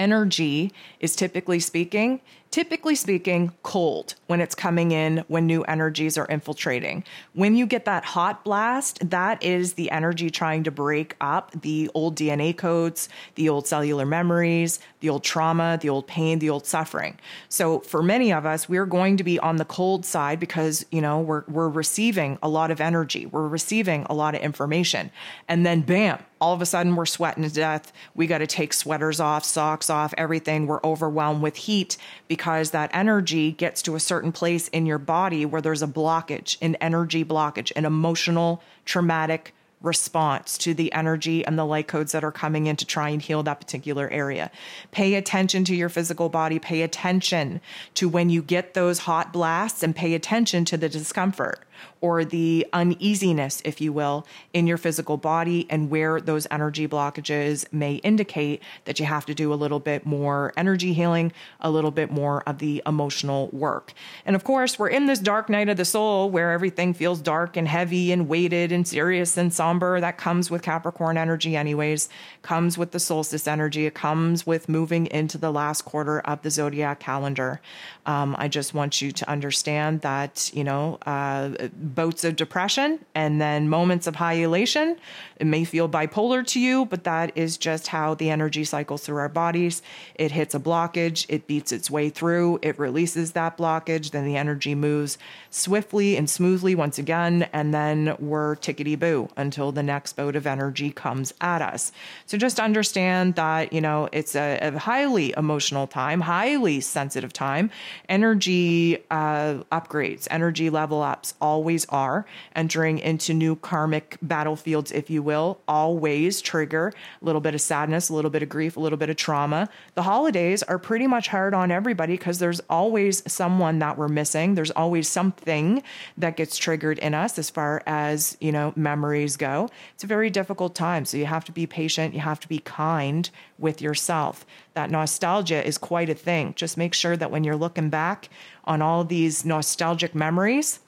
energy 0.00 0.72
is 0.98 1.14
typically 1.14 1.60
speaking 1.60 2.20
typically 2.50 2.94
speaking, 2.94 3.52
cold 3.62 4.14
when 4.26 4.40
it's 4.40 4.54
coming 4.54 4.90
in, 4.90 5.24
when 5.28 5.46
new 5.46 5.62
energies 5.62 6.18
are 6.18 6.26
infiltrating. 6.26 7.04
When 7.32 7.54
you 7.54 7.66
get 7.66 7.84
that 7.84 8.04
hot 8.04 8.44
blast, 8.44 9.08
that 9.10 9.42
is 9.42 9.74
the 9.74 9.90
energy 9.90 10.30
trying 10.30 10.64
to 10.64 10.70
break 10.70 11.16
up 11.20 11.52
the 11.62 11.90
old 11.94 12.16
DNA 12.16 12.56
codes, 12.56 13.08
the 13.36 13.48
old 13.48 13.66
cellular 13.68 14.04
memories, 14.04 14.80
the 15.00 15.08
old 15.08 15.22
trauma, 15.22 15.78
the 15.80 15.88
old 15.88 16.06
pain, 16.06 16.40
the 16.40 16.50
old 16.50 16.66
suffering. 16.66 17.18
So 17.48 17.80
for 17.80 18.02
many 18.02 18.32
of 18.32 18.44
us, 18.46 18.68
we're 18.68 18.86
going 18.86 19.16
to 19.18 19.24
be 19.24 19.38
on 19.38 19.56
the 19.56 19.64
cold 19.64 20.04
side 20.04 20.40
because, 20.40 20.84
you 20.90 21.00
know, 21.00 21.20
we're, 21.20 21.44
we're 21.46 21.68
receiving 21.68 22.38
a 22.42 22.48
lot 22.48 22.70
of 22.70 22.80
energy, 22.80 23.26
we're 23.26 23.48
receiving 23.48 24.06
a 24.10 24.14
lot 24.14 24.34
of 24.34 24.40
information. 24.40 25.10
And 25.48 25.64
then 25.64 25.82
bam, 25.82 26.18
all 26.40 26.54
of 26.54 26.62
a 26.62 26.66
sudden 26.66 26.96
we're 26.96 27.06
sweating 27.06 27.44
to 27.44 27.50
death. 27.50 27.92
We 28.14 28.26
got 28.26 28.38
to 28.38 28.46
take 28.46 28.72
sweaters 28.72 29.20
off, 29.20 29.44
socks 29.44 29.90
off, 29.90 30.14
everything. 30.16 30.66
We're 30.66 30.80
overwhelmed 30.82 31.42
with 31.42 31.56
heat 31.56 31.96
because 32.28 32.39
because 32.40 32.70
that 32.70 32.88
energy 32.94 33.52
gets 33.52 33.82
to 33.82 33.94
a 33.94 34.00
certain 34.00 34.32
place 34.32 34.68
in 34.68 34.86
your 34.86 34.96
body 34.96 35.44
where 35.44 35.60
there's 35.60 35.82
a 35.82 35.86
blockage, 35.86 36.56
an 36.62 36.74
energy 36.76 37.22
blockage, 37.22 37.70
an 37.76 37.84
emotional, 37.84 38.62
traumatic 38.86 39.52
response 39.82 40.56
to 40.56 40.72
the 40.72 40.90
energy 40.94 41.44
and 41.44 41.58
the 41.58 41.66
light 41.66 41.86
codes 41.86 42.12
that 42.12 42.24
are 42.24 42.32
coming 42.32 42.66
in 42.66 42.76
to 42.76 42.86
try 42.86 43.10
and 43.10 43.20
heal 43.20 43.42
that 43.42 43.60
particular 43.60 44.08
area. 44.08 44.50
Pay 44.90 45.16
attention 45.16 45.64
to 45.64 45.74
your 45.74 45.90
physical 45.90 46.30
body. 46.30 46.58
Pay 46.58 46.80
attention 46.80 47.60
to 47.92 48.08
when 48.08 48.30
you 48.30 48.40
get 48.40 48.72
those 48.72 49.00
hot 49.00 49.34
blasts 49.34 49.82
and 49.82 49.94
pay 49.94 50.14
attention 50.14 50.64
to 50.64 50.78
the 50.78 50.88
discomfort 50.88 51.60
or 52.00 52.24
the 52.24 52.66
uneasiness, 52.72 53.60
if 53.64 53.80
you 53.80 53.92
will, 53.92 54.26
in 54.52 54.66
your 54.66 54.78
physical 54.78 55.16
body 55.16 55.66
and 55.68 55.90
where 55.90 56.20
those 56.20 56.46
energy 56.50 56.88
blockages 56.88 57.70
may 57.72 57.94
indicate 57.96 58.62
that 58.84 58.98
you 58.98 59.06
have 59.06 59.26
to 59.26 59.34
do 59.34 59.52
a 59.52 59.54
little 59.54 59.80
bit 59.80 60.06
more 60.06 60.52
energy 60.56 60.92
healing, 60.92 61.32
a 61.60 61.70
little 61.70 61.90
bit 61.90 62.10
more 62.10 62.42
of 62.46 62.58
the 62.58 62.82
emotional 62.86 63.48
work. 63.48 63.92
And 64.24 64.34
of 64.36 64.44
course, 64.44 64.78
we're 64.78 64.88
in 64.88 65.06
this 65.06 65.18
dark 65.18 65.48
night 65.48 65.68
of 65.68 65.76
the 65.76 65.84
soul 65.84 66.30
where 66.30 66.52
everything 66.52 66.94
feels 66.94 67.20
dark 67.20 67.56
and 67.56 67.68
heavy 67.68 68.12
and 68.12 68.28
weighted 68.28 68.72
and 68.72 68.86
serious 68.86 69.36
and 69.36 69.52
somber. 69.52 70.00
That 70.00 70.18
comes 70.18 70.50
with 70.50 70.62
Capricorn 70.62 71.16
energy, 71.16 71.56
anyways, 71.56 72.08
comes 72.42 72.78
with 72.78 72.92
the 72.92 73.00
solstice 73.00 73.46
energy. 73.46 73.86
It 73.86 73.94
comes 73.94 74.46
with 74.46 74.68
moving 74.68 75.06
into 75.06 75.38
the 75.38 75.50
last 75.50 75.82
quarter 75.82 76.20
of 76.20 76.42
the 76.42 76.50
zodiac 76.50 77.00
calendar. 77.00 77.60
Um, 78.06 78.34
I 78.38 78.48
just 78.48 78.74
want 78.74 79.02
you 79.02 79.12
to 79.12 79.30
understand 79.30 80.00
that, 80.00 80.50
you 80.54 80.64
know, 80.64 80.98
uh, 81.06 81.50
bouts 81.74 82.24
of 82.24 82.36
depression 82.36 83.04
and 83.14 83.40
then 83.40 83.68
moments 83.68 84.06
of 84.06 84.16
high 84.16 84.34
elation. 84.34 84.96
It 85.36 85.46
may 85.46 85.64
feel 85.64 85.88
bipolar 85.88 86.46
to 86.48 86.60
you, 86.60 86.84
but 86.86 87.04
that 87.04 87.32
is 87.36 87.56
just 87.56 87.88
how 87.88 88.14
the 88.14 88.30
energy 88.30 88.64
cycles 88.64 89.04
through 89.04 89.18
our 89.18 89.28
bodies. 89.28 89.82
It 90.14 90.32
hits 90.32 90.54
a 90.54 90.60
blockage, 90.60 91.26
it 91.28 91.46
beats 91.46 91.72
its 91.72 91.90
way 91.90 92.10
through, 92.10 92.58
it 92.62 92.78
releases 92.78 93.32
that 93.32 93.56
blockage, 93.56 94.10
then 94.10 94.24
the 94.24 94.36
energy 94.36 94.74
moves 94.74 95.18
swiftly 95.50 96.16
and 96.16 96.28
smoothly 96.28 96.74
once 96.74 96.98
again, 96.98 97.48
and 97.52 97.72
then 97.72 98.16
we're 98.18 98.56
tickety 98.56 98.98
boo 98.98 99.28
until 99.36 99.72
the 99.72 99.82
next 99.82 100.14
boat 100.14 100.36
of 100.36 100.46
energy 100.46 100.90
comes 100.90 101.32
at 101.40 101.62
us. 101.62 101.92
So 102.26 102.36
just 102.36 102.60
understand 102.60 103.34
that, 103.36 103.72
you 103.72 103.80
know, 103.80 104.08
it's 104.12 104.36
a, 104.36 104.58
a 104.60 104.78
highly 104.78 105.32
emotional 105.36 105.86
time, 105.86 106.20
highly 106.20 106.80
sensitive 106.80 107.32
time. 107.32 107.70
Energy 108.08 108.98
uh, 109.10 109.62
upgrades, 109.72 110.28
energy 110.30 110.70
level 110.70 111.02
ups 111.02 111.34
always 111.60 111.84
are 111.90 112.24
entering 112.56 112.98
into 112.98 113.34
new 113.34 113.54
karmic 113.54 114.16
battlefields, 114.22 114.90
if 114.92 115.10
you 115.10 115.22
will, 115.22 115.60
always 115.68 116.40
trigger 116.40 116.90
a 117.20 117.24
little 117.24 117.42
bit 117.42 117.54
of 117.54 117.60
sadness, 117.60 118.08
a 118.08 118.14
little 118.14 118.30
bit 118.30 118.42
of 118.42 118.48
grief, 118.48 118.78
a 118.78 118.80
little 118.80 118.96
bit 118.96 119.10
of 119.10 119.16
trauma. 119.16 119.68
The 119.94 120.04
holidays 120.04 120.62
are 120.62 120.78
pretty 120.78 121.06
much 121.06 121.28
hard 121.28 121.52
on 121.52 121.70
everybody 121.70 122.14
because 122.14 122.38
there's 122.38 122.60
always 122.70 123.22
someone 123.30 123.78
that 123.80 123.98
we're 123.98 124.08
missing. 124.08 124.54
There's 124.54 124.70
always 124.70 125.06
something 125.06 125.82
that 126.16 126.38
gets 126.38 126.56
triggered 126.56 126.98
in 126.98 127.12
us 127.12 127.38
as 127.38 127.50
far 127.50 127.82
as, 127.84 128.38
you 128.40 128.52
know, 128.52 128.72
memories 128.74 129.36
go. 129.36 129.68
It's 129.94 130.04
a 130.04 130.06
very 130.06 130.30
difficult 130.30 130.74
time. 130.74 131.04
So 131.04 131.18
you 131.18 131.26
have 131.26 131.44
to 131.44 131.52
be 131.52 131.66
patient, 131.66 132.14
you 132.14 132.20
have 132.20 132.40
to 132.40 132.48
be 132.48 132.60
kind 132.60 133.28
with 133.58 133.82
yourself. 133.82 134.46
That 134.72 134.90
nostalgia 134.90 135.62
is 135.66 135.76
quite 135.76 136.08
a 136.08 136.14
thing. 136.14 136.54
Just 136.56 136.78
make 136.78 136.94
sure 136.94 137.18
that 137.18 137.30
when 137.30 137.44
you're 137.44 137.54
looking 137.54 137.90
back 137.90 138.30
on 138.64 138.80
all 138.80 139.04
these 139.04 139.44
nostalgic 139.44 140.14
memories, 140.14 140.80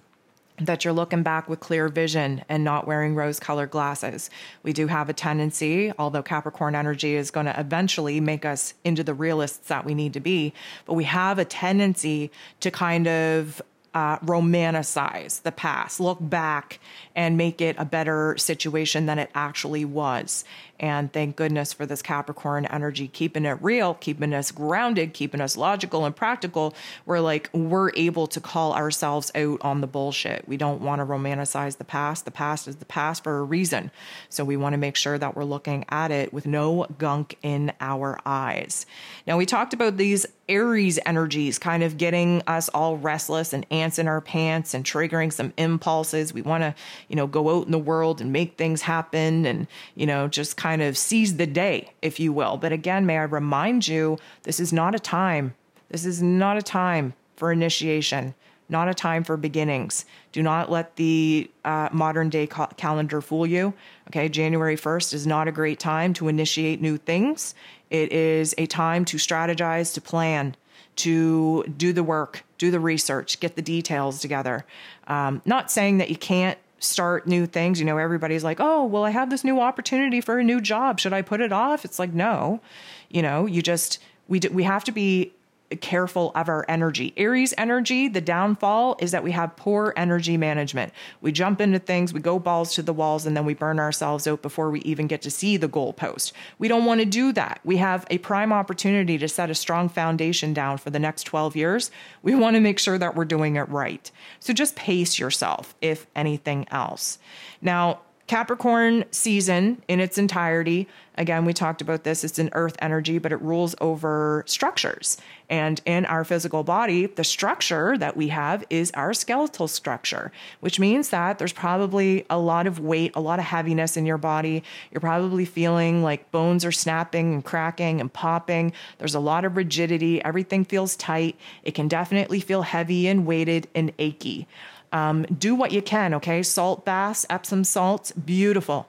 that 0.67 0.85
you're 0.85 0.93
looking 0.93 1.23
back 1.23 1.49
with 1.49 1.61
clear 1.61 1.89
vision 1.89 2.45
and 2.49 2.65
not 2.65 2.87
wearing 2.87 3.15
rose 3.15 3.41
colored 3.41 3.71
glasses. 3.71 4.31
We 4.63 4.73
do 4.73 4.87
have 4.87 5.09
a 5.09 5.13
tendency, 5.13 5.93
although 5.99 6.23
Capricorn 6.23 6.75
energy 6.75 7.15
is 7.15 7.31
going 7.31 7.47
to 7.47 7.59
eventually 7.59 8.21
make 8.21 8.45
us 8.45 8.75
into 8.85 9.05
the 9.05 9.15
realists 9.15 9.69
that 9.69 9.85
we 9.85 9.95
need 9.95 10.13
to 10.15 10.21
be, 10.21 10.53
but 10.87 10.95
we 10.95 11.05
have 11.05 11.39
a 11.39 11.45
tendency 11.45 12.31
to 12.61 12.71
kind 12.71 13.07
of 13.07 13.63
uh, 13.95 14.19
romanticize 14.21 15.43
the 15.43 15.53
past, 15.53 16.01
look 16.01 16.19
back 16.21 16.81
and 17.15 17.37
make 17.37 17.61
it 17.61 17.77
a 17.79 17.85
better 17.85 18.37
situation 18.39 19.07
than 19.07 19.19
it 19.19 19.31
actually 19.35 19.85
was. 19.85 20.45
And 20.83 21.13
thank 21.13 21.37
goodness 21.37 21.73
for 21.73 21.87
this 21.87 22.03
Capricorn 22.03 22.67
energy, 22.67 23.07
keeping 23.07 23.45
it 23.45 23.57
real, 23.61 23.95
keeping 23.95 24.35
us 24.35 24.51
grounded, 24.51 25.15
keeping 25.15 25.41
us 25.41 25.57
logical 25.57 26.05
and 26.05 26.15
practical. 26.15 26.75
We're 27.07 27.21
like, 27.21 27.49
we're 27.53 27.93
able 27.95 28.27
to 28.27 28.41
call 28.41 28.75
ourselves 28.75 29.31
out 29.37 29.61
on 29.63 29.81
the 29.81 29.87
bullshit. 29.87 30.49
We 30.49 30.57
don't 30.57 30.81
want 30.81 31.01
to 31.01 31.07
romanticize 31.07 31.77
the 31.77 31.85
past. 31.85 32.25
The 32.25 32.33
past 32.33 32.67
is 32.67 32.77
the 32.77 32.85
past 32.85 33.23
for 33.23 33.39
a 33.39 33.45
reason. 33.45 33.93
So 34.29 34.45
we 34.45 34.57
want 34.57 34.73
to 34.73 34.79
make 34.79 34.97
sure 34.97 35.19
that 35.19 35.37
we're 35.37 35.45
looking 35.45 35.85
at 35.89 36.11
it 36.11 36.33
with 36.33 36.47
no 36.47 36.87
gunk 36.99 37.39
in 37.43 37.73
our 37.81 38.19
eyes. 38.27 38.85
Now, 39.25 39.37
we 39.39 39.47
talked 39.47 39.75
about 39.75 39.99
these 39.99 40.27
Aries 40.49 40.99
energies 41.07 41.59
kind 41.59 41.85
of 41.85 41.97
getting 41.97 42.43
us 42.49 42.69
all 42.71 42.97
restless 42.97 43.53
and 43.53 43.65
ants 43.71 44.01
in 44.01 44.09
our 44.09 44.21
pants 44.21 44.75
and 44.75 44.85
triggering 44.85 45.33
some 45.33 45.53
impulses. 45.57 46.35
We 46.35 46.43
want 46.43 46.63
to, 46.63 46.75
you 47.13 47.17
know, 47.17 47.27
go 47.27 47.59
out 47.59 47.67
in 47.67 47.73
the 47.73 47.79
world 47.79 48.23
and 48.23 48.33
make 48.33 48.57
things 48.57 48.81
happen 48.81 49.45
and, 49.45 49.67
you 49.95 50.07
know, 50.07 50.29
just 50.29 50.57
kind 50.57 50.81
of 50.81 50.97
seize 50.97 51.37
the 51.37 51.47
day, 51.47 51.93
if 52.01 52.19
you 52.19 52.33
will. 52.33 52.57
But 52.57 52.73
again, 52.73 53.05
may 53.05 53.19
I 53.19 53.25
remind 53.25 53.87
you, 53.87 54.17
this 54.45 54.59
is 54.59 54.73
not 54.73 54.95
a 54.95 54.99
time. 54.99 55.55
This 55.91 56.07
is 56.07 56.23
not 56.23 56.57
a 56.57 56.63
time 56.63 57.13
for 57.37 57.53
initiation, 57.53 58.35
not 58.71 58.89
a 58.89 58.95
time 58.95 59.25
for 59.25 59.37
beginnings. 59.37 60.07
Do 60.33 60.43
not 60.43 60.71
let 60.71 60.97
the 60.97 61.51
uh, 61.67 61.91
modern 61.93 62.31
day 62.31 62.47
ca- 62.47 62.69
calendar 62.79 63.21
fool 63.21 63.47
you. 63.47 63.75
Okay, 64.09 64.31
January 64.31 64.77
1st 64.77 65.13
is 65.13 65.27
not 65.27 65.49
a 65.49 65.53
great 65.53 65.79
time 65.79 66.15
to 66.15 66.29
initiate 66.29 66.81
new 66.81 66.97
things. 66.97 67.55
It 67.91 68.11
is 68.11 68.55
a 68.57 68.65
time 68.65 69.05
to 69.05 69.19
strategize, 69.19 69.93
to 69.93 70.01
plan, 70.01 70.57
to 70.97 71.65
do 71.77 71.93
the 71.93 72.03
work, 72.03 72.43
do 72.57 72.71
the 72.71 72.81
research, 72.81 73.39
get 73.39 73.55
the 73.55 73.61
details 73.61 74.19
together. 74.19 74.65
Um, 75.09 75.43
not 75.45 75.71
saying 75.71 75.99
that 75.99 76.09
you 76.09 76.17
can't 76.17 76.59
start 76.83 77.27
new 77.27 77.47
things. 77.47 77.79
You 77.79 77.87
know, 77.87 77.99
everybody's 77.99 78.45
like, 78.45 78.59
oh, 78.61 78.85
well, 78.85 79.05
I 79.05 79.11
have 79.11 79.31
this 79.31 79.45
new 79.45 79.61
opportunity 79.61 80.21
for 80.21 80.39
a 80.39 80.45
new 80.45 80.61
job. 80.61 81.01
Should 81.01 81.13
I 81.13 81.23
put 81.23 81.41
it 81.41 81.53
off? 81.53 81.85
It's 81.85 81.99
like, 81.99 82.13
no, 82.13 82.61
you 83.09 83.23
know, 83.23 83.47
you 83.47 83.63
just, 83.63 83.99
we, 84.29 84.41
do, 84.41 84.51
we 84.51 84.65
have 84.65 84.85
to 84.85 84.93
be 84.93 85.33
careful 85.77 86.33
of 86.35 86.49
our 86.49 86.65
energy. 86.69 87.13
Aries 87.17 87.55
energy, 87.57 88.09
the 88.09 88.21
downfall 88.21 88.97
is 89.01 89.11
that 89.13 89.25
we 89.25 89.33
have 89.33 89.57
poor 89.57 89.93
energy 89.97 90.37
management. 90.37 90.93
We 91.21 91.33
jump 91.33 91.61
into 91.61 91.79
things, 91.79 92.13
we 92.13 92.21
go 92.21 92.39
balls 92.39 92.75
to 92.75 92.83
the 92.83 92.93
walls, 92.93 93.27
and 93.27 93.37
then 93.37 93.45
we 93.45 93.55
burn 93.55 93.79
ourselves 93.79 94.27
out 94.27 94.43
before 94.43 94.71
we 94.71 94.81
even 94.81 95.07
get 95.07 95.23
to 95.23 95.31
see 95.31 95.57
the 95.57 95.69
goalpost. 95.69 96.33
We 96.59 96.69
don't 96.69 96.85
want 96.85 97.01
to 97.01 97.07
do 97.07 97.33
that. 97.33 97.61
We 97.65 97.79
have 97.79 98.07
a 98.11 98.19
prime 98.19 98.53
opportunity 98.53 99.19
to 99.19 99.29
set 99.29 99.51
a 99.51 99.55
strong 99.55 99.89
foundation 99.89 100.53
down 100.53 100.79
for 100.79 100.91
the 100.91 100.99
next 100.99 101.25
12 101.25 101.57
years. 101.57 101.91
We 102.23 102.35
want 102.35 102.57
to 102.57 102.61
make 102.61 102.79
sure 102.79 102.99
that 102.99 103.15
we're 103.15 103.25
doing 103.25 103.57
it 103.57 103.69
right. 103.69 104.11
So 104.41 104.53
just 104.53 104.77
pace 104.77 105.19
yourself, 105.19 105.75
if 105.81 106.07
anything 106.15 106.67
else. 106.71 107.19
Now, 107.61 108.01
Capricorn 108.33 109.05
season 109.11 109.83
in 109.89 110.01
its 110.01 110.17
entirety, 110.17 110.89
again, 111.17 111.45
we 111.45 111.53
talked 111.53 111.83
about 111.83 112.05
this, 112.05 112.25
it's 112.25 112.39
an 112.39 112.49
earth 112.55 112.75
energy, 112.79 113.19
but 113.19 113.31
it 113.31 113.43
rules 113.43 113.75
over 113.79 114.43
structures. 114.47 115.19
And 115.51 115.83
in 115.85 116.07
our 116.07 116.25
physical 116.25 116.65
body, 116.65 117.05
the 117.05 117.25
structure 117.25 117.99
that 117.99 118.17
we 118.17 118.29
have 118.29 118.65
is 118.71 118.91
our 118.93 119.13
skeletal 119.13 119.69
structure, 119.69 120.33
which 120.61 120.81
means 120.81 121.11
that 121.11 121.39
there's 121.39 121.53
probably 121.53 122.25
a 122.31 122.39
lot 122.39 122.67
of 122.67 122.81
weight, 122.81 123.13
a 123.15 123.21
lot 123.21 123.39
of 123.39 123.45
heaviness 123.45 123.99
in 123.99 124.07
your 124.07 124.17
body. 124.17 124.63
You're 124.91 125.03
probably 125.03 125.45
feeling 125.45 126.03
like 126.03 126.31
bones 126.31 126.65
are 126.65 126.73
snapping 126.73 127.35
and 127.35 127.45
cracking 127.45 128.01
and 128.01 128.11
popping. 128.11 128.73
There's 128.97 129.15
a 129.15 129.21
lot 129.21 129.45
of 129.45 129.59
rigidity. 129.59 130.25
Everything 130.25 130.65
feels 130.65 130.97
tight. 130.97 131.37
It 131.65 131.75
can 131.75 131.87
definitely 131.87 132.41
feel 132.41 132.63
heavy 132.63 133.09
and 133.09 133.27
weighted 133.27 133.69
and 133.75 133.93
achy. 133.99 134.49
Um, 134.93 135.25
do 135.25 135.55
what 135.55 135.73
you 135.73 135.83
can, 135.83 136.15
okay? 136.15 136.43
Salt 136.43 136.85
baths, 136.85 137.27
Epsom 137.31 137.65
salts, 137.65 138.13
beautiful. 138.13 138.87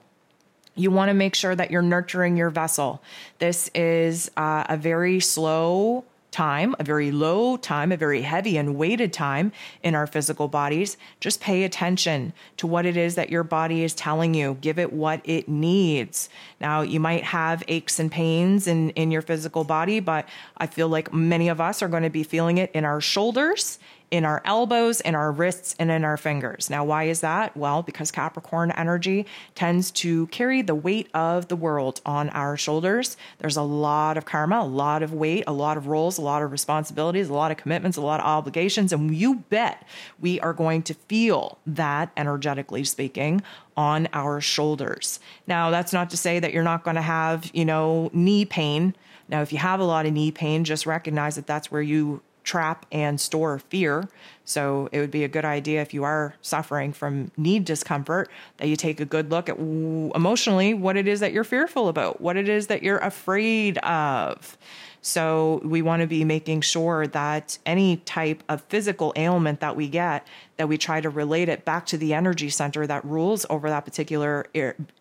You 0.75 0.91
want 0.91 1.09
to 1.09 1.13
make 1.13 1.35
sure 1.35 1.55
that 1.55 1.71
you're 1.71 1.81
nurturing 1.81 2.35
your 2.35 2.49
vessel. 2.49 3.01
This 3.39 3.69
is 3.75 4.29
uh, 4.35 4.65
a 4.67 4.77
very 4.77 5.19
slow 5.19 6.03
time, 6.33 6.75
a 6.79 6.83
very 6.83 7.11
low 7.11 7.55
time, 7.55 7.91
a 7.91 7.97
very 7.97 8.23
heavy 8.23 8.57
and 8.57 8.75
weighted 8.75 9.13
time 9.13 9.51
in 9.83 9.95
our 9.95 10.07
physical 10.07 10.47
bodies. 10.47 10.97
Just 11.19 11.39
pay 11.39 11.63
attention 11.63 12.33
to 12.57 12.67
what 12.67 12.85
it 12.85 12.97
is 12.97 13.15
that 13.15 13.29
your 13.29 13.43
body 13.43 13.83
is 13.83 13.93
telling 13.93 14.33
you. 14.33 14.57
Give 14.59 14.79
it 14.79 14.91
what 14.91 15.21
it 15.23 15.47
needs. 15.47 16.27
Now, 16.59 16.81
you 16.81 16.99
might 16.99 17.23
have 17.23 17.63
aches 17.67 17.99
and 17.99 18.11
pains 18.11 18.67
in, 18.67 18.89
in 18.91 19.11
your 19.11 19.21
physical 19.21 19.63
body, 19.63 19.99
but 19.99 20.27
I 20.57 20.65
feel 20.65 20.89
like 20.89 21.13
many 21.13 21.47
of 21.49 21.61
us 21.61 21.81
are 21.81 21.87
going 21.87 22.03
to 22.03 22.09
be 22.09 22.23
feeling 22.23 22.57
it 22.57 22.71
in 22.73 22.83
our 22.83 22.99
shoulders 22.99 23.77
in 24.13 24.25
our 24.25 24.43
elbows, 24.45 25.01
in 25.01 25.15
our 25.15 25.31
wrists, 25.31 25.75
and 25.79 25.89
in 25.89 26.05
our 26.05 26.17
fingers. 26.17 26.69
Now, 26.69 26.85
why 26.85 27.05
is 27.05 27.21
that? 27.21 27.57
Well, 27.57 27.81
because 27.81 28.11
Capricorn 28.11 28.69
energy 28.69 29.25
tends 29.55 29.89
to 29.89 30.27
carry 30.27 30.61
the 30.61 30.75
weight 30.75 31.09
of 31.15 31.47
the 31.47 31.55
world 31.55 31.99
on 32.05 32.29
our 32.29 32.55
shoulders. 32.55 33.17
There's 33.39 33.57
a 33.57 33.63
lot 33.63 34.15
of 34.15 34.25
karma, 34.25 34.59
a 34.59 34.67
lot 34.67 35.01
of 35.01 35.13
weight, 35.13 35.45
a 35.47 35.51
lot 35.51 35.77
of 35.77 35.87
roles, 35.87 36.19
a 36.19 36.21
lot 36.21 36.43
of 36.43 36.51
responsibilities, 36.51 37.27
a 37.27 37.33
lot 37.33 37.49
of 37.49 37.57
commitments, 37.57 37.97
a 37.97 38.01
lot 38.01 38.19
of 38.19 38.27
obligations. 38.27 38.93
And 38.93 39.15
you 39.15 39.37
bet 39.49 39.83
we 40.19 40.39
are 40.41 40.53
going 40.53 40.83
to 40.83 40.93
feel 40.93 41.57
that, 41.65 42.11
energetically 42.15 42.83
speaking, 42.83 43.41
on 43.75 44.07
our 44.13 44.39
shoulders. 44.39 45.19
Now, 45.47 45.71
that's 45.71 45.91
not 45.91 46.11
to 46.11 46.17
say 46.17 46.37
that 46.37 46.53
you're 46.53 46.61
not 46.61 46.83
going 46.83 46.97
to 46.97 47.01
have, 47.01 47.49
you 47.51 47.65
know, 47.65 48.11
knee 48.13 48.45
pain. 48.45 48.95
Now, 49.27 49.41
if 49.41 49.51
you 49.51 49.57
have 49.57 49.79
a 49.79 49.85
lot 49.85 50.05
of 50.05 50.13
knee 50.13 50.29
pain, 50.29 50.65
just 50.65 50.85
recognize 50.85 51.33
that 51.35 51.47
that's 51.47 51.71
where 51.71 51.81
you 51.81 52.21
trap 52.43 52.85
and 52.91 53.19
store 53.19 53.59
fear. 53.59 54.07
So 54.45 54.89
it 54.91 54.99
would 54.99 55.11
be 55.11 55.23
a 55.23 55.27
good 55.27 55.45
idea 55.45 55.81
if 55.81 55.93
you 55.93 56.03
are 56.03 56.35
suffering 56.41 56.91
from 56.91 57.31
need 57.37 57.65
discomfort 57.65 58.29
that 58.57 58.67
you 58.67 58.75
take 58.75 58.99
a 58.99 59.05
good 59.05 59.31
look 59.31 59.47
at 59.49 59.57
emotionally 59.57 60.73
what 60.73 60.97
it 60.97 61.07
is 61.07 61.21
that 61.21 61.31
you're 61.31 61.43
fearful 61.43 61.87
about, 61.87 62.19
what 62.19 62.35
it 62.35 62.49
is 62.49 62.67
that 62.67 62.83
you're 62.83 62.97
afraid 62.97 63.77
of. 63.79 64.57
So 65.05 65.59
we 65.65 65.81
want 65.81 66.01
to 66.01 66.07
be 66.07 66.23
making 66.23 66.61
sure 66.61 67.07
that 67.07 67.57
any 67.65 67.97
type 67.97 68.41
of 68.47 68.61
physical 68.69 69.11
ailment 69.17 69.59
that 69.59 69.75
we 69.75 69.89
get, 69.89 70.25
that 70.55 70.69
we 70.69 70.77
try 70.77 71.01
to 71.01 71.09
relate 71.09 71.49
it 71.49 71.65
back 71.65 71.85
to 71.87 71.97
the 71.97 72.13
energy 72.13 72.49
center 72.49 72.87
that 72.87 73.03
rules 73.03 73.45
over 73.49 73.69
that 73.69 73.83
particular 73.83 74.47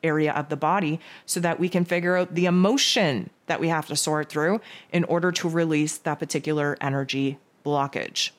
area 0.02 0.32
of 0.32 0.48
the 0.48 0.56
body 0.56 0.98
so 1.24 1.38
that 1.38 1.60
we 1.60 1.68
can 1.68 1.84
figure 1.84 2.16
out 2.16 2.34
the 2.34 2.46
emotion 2.46 3.30
that 3.46 3.60
we 3.60 3.68
have 3.68 3.86
to 3.86 3.94
sort 3.94 4.28
through 4.28 4.60
in 4.92 5.04
order 5.04 5.30
to 5.30 5.48
release 5.48 5.98
that 5.98 6.18
particular 6.18 6.76
energy 6.80 7.38
blockage. 7.64 8.30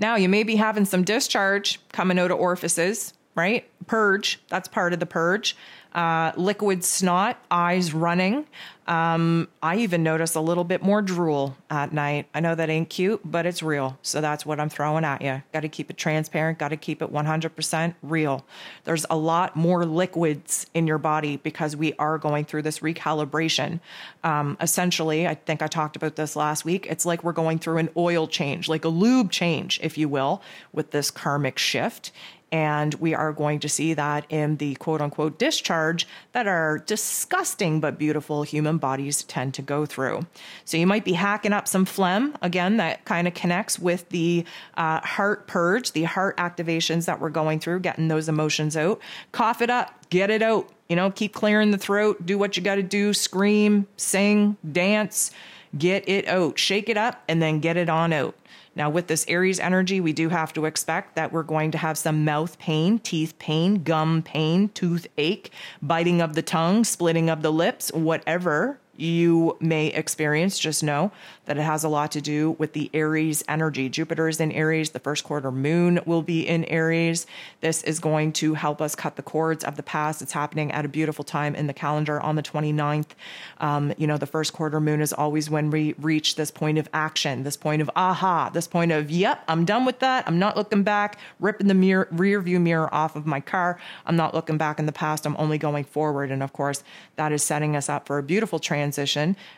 Now, 0.00 0.16
you 0.16 0.28
may 0.28 0.42
be 0.42 0.56
having 0.56 0.84
some 0.84 1.04
discharge 1.04 1.78
coming 1.92 2.18
out 2.18 2.32
of 2.32 2.40
orifices, 2.40 3.14
right? 3.36 3.68
Purge, 3.86 4.40
that's 4.48 4.66
part 4.66 4.92
of 4.92 4.98
the 4.98 5.06
purge 5.06 5.56
uh, 5.96 6.30
liquid 6.36 6.84
snot, 6.84 7.42
eyes 7.50 7.94
running. 7.94 8.46
Um, 8.86 9.48
I 9.62 9.78
even 9.78 10.02
notice 10.04 10.36
a 10.36 10.40
little 10.40 10.62
bit 10.62 10.80
more 10.80 11.02
drool 11.02 11.56
at 11.70 11.92
night. 11.92 12.28
I 12.34 12.40
know 12.40 12.54
that 12.54 12.70
ain't 12.70 12.88
cute, 12.88 13.20
but 13.24 13.44
it's 13.46 13.62
real. 13.62 13.98
So 14.02 14.20
that's 14.20 14.46
what 14.46 14.60
I'm 14.60 14.68
throwing 14.68 15.04
at 15.04 15.22
you. 15.22 15.42
Got 15.52 15.60
to 15.60 15.68
keep 15.68 15.90
it 15.90 15.96
transparent, 15.96 16.58
got 16.58 16.68
to 16.68 16.76
keep 16.76 17.02
it 17.02 17.12
100% 17.12 17.94
real. 18.02 18.44
There's 18.84 19.06
a 19.10 19.16
lot 19.16 19.56
more 19.56 19.84
liquids 19.84 20.66
in 20.72 20.86
your 20.86 20.98
body 20.98 21.38
because 21.38 21.74
we 21.74 21.94
are 21.94 22.18
going 22.18 22.44
through 22.44 22.62
this 22.62 22.80
recalibration. 22.80 23.80
Um, 24.22 24.56
essentially, 24.60 25.26
I 25.26 25.34
think 25.34 25.62
I 25.62 25.66
talked 25.66 25.96
about 25.96 26.14
this 26.14 26.36
last 26.36 26.64
week. 26.64 26.86
It's 26.88 27.06
like 27.06 27.24
we're 27.24 27.32
going 27.32 27.58
through 27.58 27.78
an 27.78 27.88
oil 27.96 28.28
change, 28.28 28.68
like 28.68 28.84
a 28.84 28.88
lube 28.88 29.32
change, 29.32 29.80
if 29.82 29.98
you 29.98 30.08
will, 30.08 30.42
with 30.72 30.92
this 30.92 31.10
karmic 31.10 31.58
shift. 31.58 32.12
And 32.52 32.94
we 32.94 33.12
are 33.12 33.32
going 33.32 33.58
to 33.60 33.68
see 33.68 33.94
that 33.94 34.24
in 34.28 34.56
the 34.56 34.76
quote 34.76 35.00
unquote 35.00 35.38
discharge 35.38 36.06
that 36.32 36.46
our 36.46 36.78
disgusting 36.78 37.80
but 37.80 37.98
beautiful 37.98 38.44
human 38.44 38.78
bodies 38.78 39.24
tend 39.24 39.52
to 39.54 39.62
go 39.62 39.84
through. 39.84 40.26
So 40.64 40.76
you 40.76 40.86
might 40.86 41.04
be 41.04 41.14
hacking 41.14 41.52
up 41.52 41.66
some 41.66 41.84
phlegm. 41.84 42.36
Again, 42.42 42.76
that 42.76 43.04
kind 43.04 43.26
of 43.26 43.34
connects 43.34 43.78
with 43.78 44.08
the 44.10 44.44
uh, 44.76 45.00
heart 45.00 45.48
purge, 45.48 45.92
the 45.92 46.04
heart 46.04 46.36
activations 46.36 47.06
that 47.06 47.20
we're 47.20 47.30
going 47.30 47.58
through, 47.58 47.80
getting 47.80 48.08
those 48.08 48.28
emotions 48.28 48.76
out. 48.76 49.00
Cough 49.32 49.60
it 49.60 49.70
up, 49.70 50.08
get 50.10 50.30
it 50.30 50.42
out. 50.42 50.68
You 50.88 50.94
know, 50.94 51.10
keep 51.10 51.34
clearing 51.34 51.72
the 51.72 51.78
throat, 51.78 52.24
do 52.24 52.38
what 52.38 52.56
you 52.56 52.62
got 52.62 52.76
to 52.76 52.82
do, 52.82 53.12
scream, 53.12 53.88
sing, 53.96 54.56
dance, 54.70 55.32
get 55.78 56.08
it 56.08 56.26
out, 56.28 56.58
shake 56.58 56.88
it 56.88 56.96
up, 56.96 57.22
and 57.28 57.40
then 57.40 57.60
get 57.60 57.76
it 57.76 57.88
on 57.88 58.12
out. 58.12 58.34
Now, 58.74 58.90
with 58.90 59.06
this 59.06 59.24
Aries 59.26 59.58
energy, 59.58 60.00
we 60.00 60.12
do 60.12 60.28
have 60.28 60.52
to 60.52 60.66
expect 60.66 61.16
that 61.16 61.32
we're 61.32 61.42
going 61.42 61.70
to 61.70 61.78
have 61.78 61.96
some 61.96 62.24
mouth 62.24 62.58
pain, 62.58 62.98
teeth 62.98 63.38
pain, 63.38 63.82
gum 63.82 64.22
pain, 64.22 64.68
toothache, 64.68 65.50
biting 65.80 66.20
of 66.20 66.34
the 66.34 66.42
tongue, 66.42 66.84
splitting 66.84 67.30
of 67.30 67.40
the 67.40 67.52
lips, 67.52 67.90
whatever 67.92 68.78
you 68.98 69.56
may 69.60 69.88
experience, 69.88 70.58
just 70.58 70.82
know 70.82 71.10
that 71.46 71.56
it 71.56 71.62
has 71.62 71.84
a 71.84 71.88
lot 71.88 72.10
to 72.12 72.20
do 72.20 72.52
with 72.52 72.72
the 72.72 72.90
Aries 72.92 73.44
energy. 73.48 73.88
Jupiter 73.88 74.28
is 74.28 74.40
in 74.40 74.50
Aries. 74.52 74.90
The 74.90 74.98
first 74.98 75.24
quarter 75.24 75.52
moon 75.52 76.00
will 76.06 76.22
be 76.22 76.46
in 76.46 76.64
Aries. 76.64 77.26
This 77.60 77.82
is 77.84 78.00
going 78.00 78.32
to 78.34 78.54
help 78.54 78.82
us 78.82 78.94
cut 78.94 79.16
the 79.16 79.22
cords 79.22 79.62
of 79.62 79.76
the 79.76 79.82
past. 79.82 80.22
It's 80.22 80.32
happening 80.32 80.72
at 80.72 80.84
a 80.84 80.88
beautiful 80.88 81.24
time 81.24 81.54
in 81.54 81.66
the 81.66 81.72
calendar 81.72 82.20
on 82.20 82.36
the 82.36 82.42
29th. 82.42 83.10
Um, 83.58 83.92
you 83.96 84.06
know, 84.06 84.16
the 84.16 84.26
first 84.26 84.52
quarter 84.52 84.80
moon 84.80 85.00
is 85.00 85.12
always 85.12 85.48
when 85.48 85.70
we 85.70 85.94
reach 85.98 86.34
this 86.34 86.50
point 86.50 86.78
of 86.78 86.88
action, 86.92 87.44
this 87.44 87.56
point 87.56 87.82
of 87.82 87.90
aha, 87.94 88.50
this 88.50 88.66
point 88.66 88.92
of, 88.92 89.10
yep, 89.10 89.42
I'm 89.46 89.64
done 89.64 89.84
with 89.84 90.00
that. 90.00 90.26
I'm 90.26 90.38
not 90.38 90.56
looking 90.56 90.82
back, 90.82 91.18
ripping 91.38 91.68
the 91.68 91.74
mirror, 91.74 92.08
rear 92.10 92.40
view 92.40 92.58
mirror 92.58 92.92
off 92.92 93.14
of 93.14 93.26
my 93.26 93.40
car. 93.40 93.78
I'm 94.04 94.16
not 94.16 94.34
looking 94.34 94.58
back 94.58 94.78
in 94.78 94.86
the 94.86 94.92
past. 94.92 95.26
I'm 95.26 95.36
only 95.38 95.58
going 95.58 95.84
forward. 95.84 96.30
And 96.30 96.42
of 96.42 96.52
course, 96.52 96.82
that 97.16 97.30
is 97.30 97.42
setting 97.42 97.76
us 97.76 97.88
up 97.88 98.06
for 98.06 98.18
a 98.18 98.22
beautiful 98.22 98.58
transition 98.58 98.85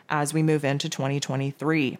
as 0.09 0.33
we 0.33 0.43
move 0.43 0.63
into 0.63 0.89
2023. 0.89 1.97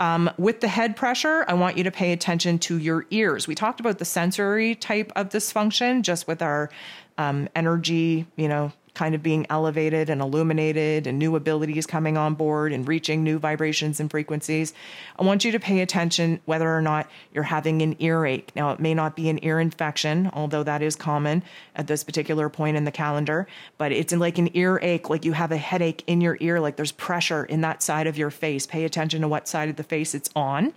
Um, 0.00 0.30
with 0.38 0.60
the 0.60 0.68
head 0.68 0.96
pressure, 0.96 1.44
I 1.46 1.54
want 1.54 1.78
you 1.78 1.84
to 1.84 1.90
pay 1.90 2.12
attention 2.12 2.58
to 2.60 2.78
your 2.78 3.06
ears. 3.10 3.46
We 3.46 3.54
talked 3.54 3.80
about 3.80 3.98
the 3.98 4.04
sensory 4.04 4.74
type 4.74 5.12
of 5.14 5.28
dysfunction 5.28 6.02
just 6.02 6.26
with 6.26 6.42
our 6.42 6.70
um, 7.16 7.48
energy, 7.54 8.26
you 8.36 8.48
know, 8.48 8.72
kind 8.94 9.14
of 9.14 9.22
being 9.22 9.46
elevated 9.50 10.08
and 10.08 10.20
illuminated 10.20 11.06
and 11.06 11.18
new 11.18 11.36
abilities 11.36 11.84
coming 11.86 12.16
on 12.16 12.34
board 12.34 12.72
and 12.72 12.86
reaching 12.86 13.22
new 13.22 13.38
vibrations 13.38 14.00
and 14.00 14.10
frequencies. 14.10 14.72
I 15.18 15.24
want 15.24 15.44
you 15.44 15.52
to 15.52 15.60
pay 15.60 15.80
attention 15.80 16.40
whether 16.44 16.72
or 16.72 16.80
not 16.80 17.10
you're 17.32 17.44
having 17.44 17.82
an 17.82 17.96
earache. 17.98 18.52
Now, 18.54 18.70
it 18.70 18.80
may 18.80 18.94
not 18.94 19.16
be 19.16 19.28
an 19.28 19.44
ear 19.44 19.58
infection, 19.58 20.30
although 20.32 20.62
that 20.62 20.80
is 20.80 20.96
common 20.96 21.42
at 21.74 21.88
this 21.88 22.04
particular 22.04 22.48
point 22.48 22.76
in 22.76 22.84
the 22.84 22.92
calendar, 22.92 23.46
but 23.78 23.90
it's 23.92 24.12
like 24.12 24.38
an 24.38 24.56
earache, 24.56 25.10
like 25.10 25.24
you 25.24 25.32
have 25.32 25.50
a 25.50 25.56
headache 25.56 26.04
in 26.06 26.20
your 26.20 26.36
ear, 26.40 26.60
like 26.60 26.76
there's 26.76 26.92
pressure 26.92 27.44
in 27.44 27.60
that 27.62 27.82
side 27.82 28.06
of 28.06 28.16
your 28.16 28.30
face. 28.30 28.66
Pay 28.66 28.84
attention 28.84 29.22
to 29.22 29.28
what 29.28 29.48
side 29.48 29.68
of 29.68 29.76
the 29.76 29.82
face 29.82 30.14
it's 30.14 30.30
on 30.36 30.72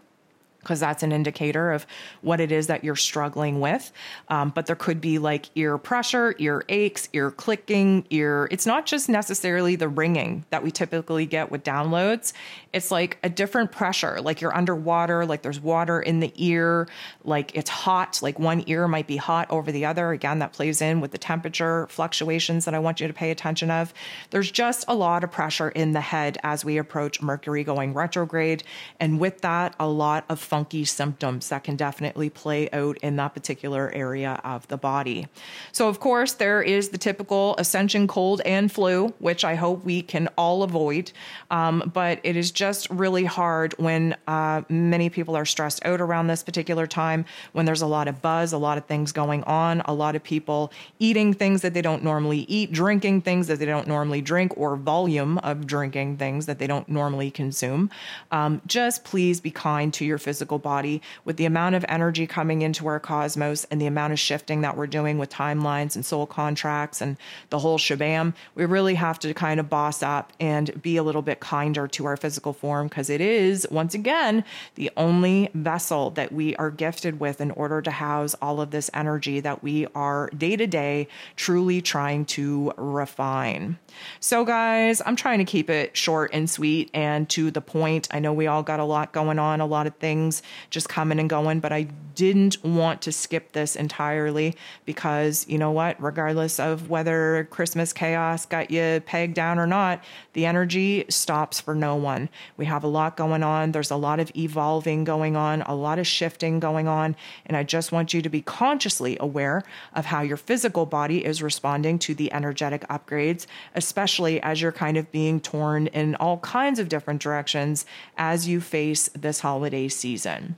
because 0.67 0.81
that's 0.81 1.01
an 1.01 1.13
indicator 1.13 1.71
of 1.71 1.87
what 2.21 2.41
it 2.41 2.51
is 2.51 2.67
that 2.67 2.83
you're 2.83 2.97
struggling 2.97 3.61
with. 3.61 3.89
Um, 4.27 4.49
but 4.49 4.65
there 4.65 4.75
could 4.75 4.99
be 4.99 5.17
like 5.17 5.49
ear 5.55 5.77
pressure, 5.77 6.35
ear 6.39 6.65
aches, 6.67 7.07
ear 7.13 7.31
clicking, 7.31 8.05
ear. 8.09 8.49
It's 8.51 8.65
not 8.65 8.85
just 8.85 9.07
necessarily 9.07 9.77
the 9.77 9.87
ringing 9.87 10.43
that 10.49 10.61
we 10.63 10.71
typically 10.71 11.25
get 11.25 11.49
with 11.51 11.63
downloads. 11.63 12.33
It's 12.73 12.91
like 12.91 13.17
a 13.23 13.29
different 13.29 13.71
pressure, 13.71 14.19
like 14.19 14.41
you're 14.41 14.55
underwater, 14.55 15.25
like 15.25 15.41
there's 15.41 15.61
water 15.61 16.01
in 16.01 16.19
the 16.19 16.33
ear, 16.35 16.89
like 17.23 17.55
it's 17.55 17.69
hot, 17.69 18.19
like 18.21 18.37
one 18.37 18.63
ear 18.67 18.89
might 18.89 19.07
be 19.07 19.15
hot 19.15 19.49
over 19.49 19.71
the 19.71 19.85
other. 19.85 20.11
Again, 20.11 20.39
that 20.39 20.51
plays 20.51 20.81
in 20.81 20.99
with 20.99 21.11
the 21.11 21.17
temperature 21.17 21.87
fluctuations 21.87 22.65
that 22.65 22.73
I 22.73 22.79
want 22.79 22.99
you 22.99 23.07
to 23.07 23.13
pay 23.13 23.31
attention 23.31 23.71
of. 23.71 23.93
There's 24.31 24.51
just 24.51 24.83
a 24.89 24.95
lot 24.95 25.23
of 25.23 25.31
pressure 25.31 25.69
in 25.69 25.93
the 25.93 26.01
head 26.01 26.37
as 26.43 26.65
we 26.65 26.77
approach 26.77 27.21
Mercury 27.21 27.63
going 27.63 27.93
retrograde. 27.93 28.63
And 28.99 29.17
with 29.17 29.41
that, 29.41 29.73
a 29.79 29.87
lot 29.87 30.25
of 30.29 30.39
funky 30.57 30.83
symptoms 30.83 31.49
that 31.49 31.63
can 31.63 31.75
definitely 31.75 32.31
play 32.31 32.67
out 32.71 32.97
in 33.03 33.15
that 33.15 33.31
particular 33.35 33.91
area 33.93 34.41
of 34.43 34.67
the 34.69 34.77
body. 34.77 35.27
So, 35.71 35.87
of 35.87 35.99
course, 35.99 36.33
there 36.33 36.63
is 36.63 36.89
the 36.89 36.97
typical 36.97 37.53
ascension 37.59 38.07
cold 38.07 38.41
and 38.43 38.71
flu, 38.71 39.09
which 39.19 39.45
I 39.45 39.53
hope 39.53 39.85
we 39.85 40.01
can 40.01 40.27
all 40.35 40.63
avoid. 40.63 41.11
Um, 41.51 41.91
but 41.93 42.19
it 42.23 42.35
is 42.35 42.49
just 42.49 42.89
really 42.89 43.23
hard 43.23 43.75
when 43.77 44.15
uh, 44.27 44.63
many 44.67 45.11
people 45.11 45.35
are 45.35 45.45
stressed 45.45 45.85
out 45.85 46.01
around 46.01 46.25
this 46.25 46.41
particular 46.41 46.87
time, 46.87 47.25
when 47.51 47.65
there's 47.65 47.83
a 47.83 47.87
lot 47.97 48.07
of 48.07 48.19
buzz, 48.23 48.51
a 48.51 48.57
lot 48.57 48.79
of 48.79 48.85
things 48.85 49.11
going 49.11 49.43
on, 49.43 49.81
a 49.85 49.93
lot 49.93 50.15
of 50.15 50.23
people 50.23 50.71
eating 50.97 51.35
things 51.35 51.61
that 51.61 51.75
they 51.75 51.83
don't 51.83 52.03
normally 52.03 52.45
eat, 52.47 52.71
drinking 52.71 53.21
things 53.21 53.45
that 53.45 53.59
they 53.59 53.67
don't 53.67 53.87
normally 53.87 54.21
drink, 54.21 54.57
or 54.57 54.75
volume 54.75 55.37
of 55.39 55.67
drinking 55.67 56.17
things 56.17 56.47
that 56.47 56.57
they 56.57 56.65
don't 56.65 56.89
normally 56.89 57.29
consume. 57.29 57.91
Um, 58.31 58.59
just 58.65 59.03
please 59.03 59.39
be 59.39 59.51
kind 59.51 59.93
to 59.93 60.03
your 60.03 60.17
physical 60.17 60.36
physical 60.37 60.59
body, 60.59 61.01
with 61.25 61.37
the 61.37 61.45
amount 61.45 61.73
of 61.73 61.83
energy 61.89 62.27
coming 62.27 62.61
into 62.61 62.85
our 62.85 62.99
cosmos 62.99 63.65
and 63.71 63.81
the 63.81 63.87
amount 63.87 64.13
of 64.13 64.19
shifting 64.19 64.61
that 64.61 64.77
we're 64.77 64.85
doing 64.85 65.17
with 65.17 65.31
timelines 65.31 65.95
and 65.95 66.05
soul 66.05 66.27
contracts 66.27 67.01
and 67.01 67.17
the 67.49 67.57
whole 67.57 67.79
shabam, 67.79 68.35
we 68.53 68.63
really 68.65 68.93
have 68.93 69.17
to 69.17 69.33
kind 69.33 69.59
of 69.59 69.67
boss 69.67 70.03
up 70.03 70.31
and 70.39 70.79
be 70.83 70.95
a 70.95 71.01
little 71.01 71.23
bit 71.23 71.39
kinder 71.39 71.87
to 71.87 72.05
our 72.05 72.15
physical 72.15 72.53
form 72.53 72.87
because 72.87 73.09
it 73.09 73.19
is, 73.19 73.65
once 73.71 73.95
again, 73.95 74.43
the 74.75 74.91
only 74.95 75.49
vessel 75.55 76.11
that 76.11 76.31
we 76.31 76.55
are 76.57 76.69
gifted 76.69 77.19
with 77.19 77.41
in 77.41 77.49
order 77.51 77.81
to 77.81 77.89
house 77.89 78.35
all 78.39 78.61
of 78.61 78.69
this 78.69 78.91
energy 78.93 79.39
that 79.39 79.63
we 79.63 79.87
are 79.95 80.29
day 80.37 80.55
to 80.55 80.67
day 80.67 81.07
truly 81.35 81.81
trying 81.81 82.25
to 82.25 82.71
refine. 82.77 83.79
So, 84.19 84.45
guys, 84.45 85.01
I'm 85.03 85.15
trying 85.15 85.39
to 85.39 85.45
keep 85.45 85.71
it 85.71 85.97
short 85.97 86.29
and 86.31 86.47
sweet 86.47 86.91
and 86.93 87.27
to 87.29 87.49
the 87.49 87.61
point. 87.61 88.07
I 88.11 88.19
know 88.19 88.33
we 88.33 88.45
all 88.45 88.61
got 88.61 88.79
a 88.79 88.83
lot 88.83 89.11
going 89.11 89.39
on, 89.39 89.61
a 89.61 89.65
lot 89.65 89.87
of 89.87 89.95
things 90.27 90.43
just 90.69 90.89
coming 90.89 91.19
and 91.19 91.29
going, 91.29 91.59
but 91.59 91.71
I 91.71 91.87
didn't 92.15 92.63
want 92.63 93.01
to 93.03 93.11
skip 93.11 93.51
this 93.51 93.75
entirely 93.75 94.55
because 94.85 95.47
you 95.47 95.57
know 95.57 95.71
what? 95.71 96.01
Regardless 96.01 96.59
of 96.59 96.89
whether 96.89 97.47
Christmas 97.51 97.93
chaos 97.93 98.45
got 98.45 98.71
you 98.71 99.01
pegged 99.05 99.35
down 99.35 99.59
or 99.59 99.67
not, 99.67 100.03
the 100.33 100.45
energy 100.45 101.05
stops 101.09 101.59
for 101.61 101.75
no 101.75 101.95
one. 101.95 102.29
We 102.57 102.65
have 102.65 102.83
a 102.83 102.87
lot 102.87 103.17
going 103.17 103.43
on. 103.43 103.71
There's 103.71 103.91
a 103.91 103.95
lot 103.95 104.19
of 104.19 104.31
evolving 104.35 105.03
going 105.03 105.35
on, 105.35 105.61
a 105.63 105.75
lot 105.75 105.99
of 105.99 106.07
shifting 106.07 106.59
going 106.59 106.87
on. 106.87 107.15
And 107.45 107.55
I 107.55 107.63
just 107.63 107.91
want 107.91 108.13
you 108.13 108.21
to 108.21 108.29
be 108.29 108.41
consciously 108.41 109.17
aware 109.19 109.63
of 109.93 110.05
how 110.05 110.21
your 110.21 110.37
physical 110.37 110.85
body 110.85 111.23
is 111.23 111.43
responding 111.43 111.99
to 111.99 112.15
the 112.15 112.33
energetic 112.33 112.81
upgrades, 112.87 113.45
especially 113.75 114.41
as 114.41 114.61
you're 114.61 114.71
kind 114.71 114.97
of 114.97 115.11
being 115.11 115.39
torn 115.39 115.87
in 115.87 116.15
all 116.15 116.39
kinds 116.39 116.79
of 116.79 116.89
different 116.89 117.21
directions 117.21 117.85
as 118.17 118.47
you 118.47 118.59
face 118.59 119.09
this 119.13 119.39
holiday 119.39 119.87
season 119.87 120.16
season. 120.17 120.57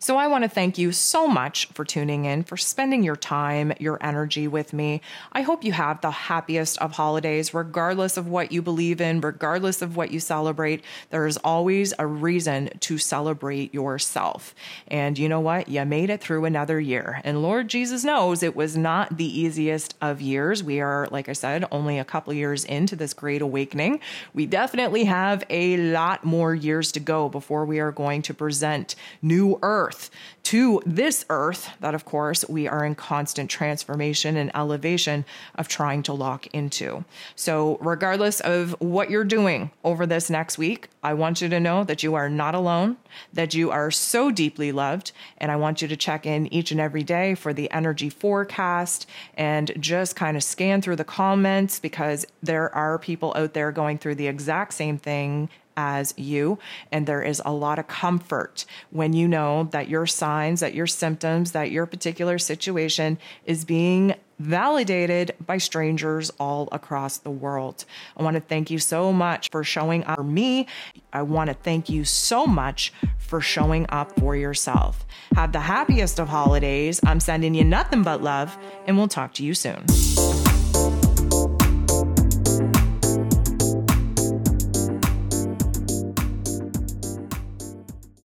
So 0.00 0.16
I 0.16 0.28
want 0.28 0.44
to 0.44 0.48
thank 0.48 0.78
you 0.78 0.92
so 0.92 1.26
much 1.26 1.66
for 1.74 1.84
tuning 1.84 2.24
in, 2.24 2.44
for 2.44 2.56
spending 2.56 3.02
your 3.02 3.16
time, 3.16 3.72
your 3.80 3.98
energy 4.00 4.46
with 4.46 4.72
me. 4.72 5.00
I 5.32 5.42
hope 5.42 5.64
you 5.64 5.72
have 5.72 6.00
the 6.02 6.12
happiest 6.12 6.78
of 6.78 6.92
holidays, 6.92 7.52
regardless 7.52 8.16
of 8.16 8.28
what 8.28 8.52
you 8.52 8.62
believe 8.62 9.00
in, 9.00 9.20
regardless 9.20 9.82
of 9.82 9.96
what 9.96 10.12
you 10.12 10.20
celebrate. 10.20 10.84
There 11.10 11.26
is 11.26 11.36
always 11.38 11.94
a 11.98 12.06
reason 12.06 12.70
to 12.78 12.96
celebrate 12.96 13.74
yourself. 13.74 14.54
And 14.86 15.18
you 15.18 15.28
know 15.28 15.40
what? 15.40 15.68
You 15.68 15.84
made 15.84 16.10
it 16.10 16.20
through 16.20 16.44
another 16.44 16.78
year. 16.78 17.20
And 17.24 17.42
Lord 17.42 17.66
Jesus 17.66 18.04
knows 18.04 18.44
it 18.44 18.54
was 18.54 18.76
not 18.76 19.16
the 19.16 19.40
easiest 19.40 19.96
of 20.00 20.20
years. 20.20 20.62
We 20.62 20.80
are, 20.80 21.08
like 21.10 21.28
I 21.28 21.32
said, 21.32 21.64
only 21.72 21.98
a 21.98 22.04
couple 22.04 22.32
years 22.32 22.64
into 22.64 22.94
this 22.94 23.14
great 23.14 23.42
awakening. 23.42 23.98
We 24.32 24.46
definitely 24.46 25.06
have 25.06 25.42
a 25.50 25.76
lot 25.76 26.22
more 26.22 26.54
years 26.54 26.92
to 26.92 27.00
go 27.00 27.28
before 27.28 27.64
we 27.64 27.80
are 27.80 27.90
going 27.90 28.22
to 28.22 28.32
present 28.32 28.94
new 29.22 29.58
earth 29.60 29.87
earth 29.88 30.10
to 30.44 30.80
this 30.86 31.26
earth 31.28 31.68
that, 31.80 31.94
of 31.94 32.06
course, 32.06 32.42
we 32.48 32.66
are 32.66 32.82
in 32.82 32.94
constant 32.94 33.50
transformation 33.50 34.34
and 34.36 34.50
elevation 34.54 35.24
of 35.56 35.68
trying 35.68 36.02
to 36.02 36.12
lock 36.14 36.46
into. 36.54 37.04
So, 37.36 37.76
regardless 37.82 38.40
of 38.40 38.74
what 38.80 39.10
you're 39.10 39.24
doing 39.24 39.70
over 39.84 40.06
this 40.06 40.30
next 40.30 40.56
week, 40.56 40.88
I 41.02 41.12
want 41.12 41.42
you 41.42 41.50
to 41.50 41.60
know 41.60 41.84
that 41.84 42.02
you 42.02 42.14
are 42.14 42.30
not 42.30 42.54
alone, 42.54 42.96
that 43.32 43.52
you 43.52 43.70
are 43.70 43.90
so 43.90 44.30
deeply 44.30 44.72
loved. 44.72 45.12
And 45.36 45.52
I 45.52 45.56
want 45.56 45.82
you 45.82 45.88
to 45.88 45.96
check 45.96 46.24
in 46.24 46.50
each 46.52 46.70
and 46.70 46.80
every 46.80 47.02
day 47.02 47.34
for 47.34 47.52
the 47.52 47.70
energy 47.70 48.08
forecast 48.08 49.06
and 49.36 49.70
just 49.78 50.16
kind 50.16 50.34
of 50.34 50.42
scan 50.42 50.80
through 50.80 50.96
the 50.96 51.04
comments 51.04 51.78
because 51.78 52.26
there 52.42 52.74
are 52.74 52.98
people 52.98 53.34
out 53.36 53.52
there 53.52 53.70
going 53.70 53.98
through 53.98 54.14
the 54.14 54.28
exact 54.28 54.72
same 54.72 54.96
thing 54.96 55.50
as 55.78 56.12
you. 56.16 56.58
And 56.90 57.06
there 57.06 57.22
is 57.22 57.40
a 57.44 57.52
lot 57.52 57.78
of 57.78 57.86
comfort 57.86 58.66
when 58.90 59.12
you 59.12 59.28
know 59.28 59.68
that 59.70 59.88
your 59.88 60.06
signs, 60.06 60.58
that 60.60 60.74
your 60.74 60.88
symptoms, 60.88 61.52
that 61.52 61.70
your 61.70 61.86
particular 61.86 62.36
situation 62.38 63.16
is 63.46 63.64
being 63.64 64.14
validated 64.40 65.34
by 65.44 65.58
strangers 65.58 66.30
all 66.38 66.68
across 66.72 67.18
the 67.18 67.30
world. 67.30 67.84
I 68.16 68.22
want 68.22 68.34
to 68.34 68.40
thank 68.40 68.70
you 68.70 68.78
so 68.78 69.12
much 69.12 69.50
for 69.50 69.64
showing 69.64 70.04
up 70.04 70.16
for 70.16 70.24
me. 70.24 70.66
I 71.12 71.22
want 71.22 71.48
to 71.48 71.54
thank 71.54 71.88
you 71.88 72.04
so 72.04 72.46
much 72.46 72.92
for 73.18 73.40
showing 73.40 73.86
up 73.88 74.18
for 74.18 74.36
yourself. 74.36 75.06
Have 75.34 75.52
the 75.52 75.60
happiest 75.60 76.18
of 76.18 76.28
holidays. 76.28 77.00
I'm 77.04 77.20
sending 77.20 77.54
you 77.54 77.64
nothing 77.64 78.02
but 78.02 78.22
love, 78.22 78.56
and 78.86 78.96
we'll 78.96 79.08
talk 79.08 79.34
to 79.34 79.44
you 79.44 79.54
soon. 79.54 79.84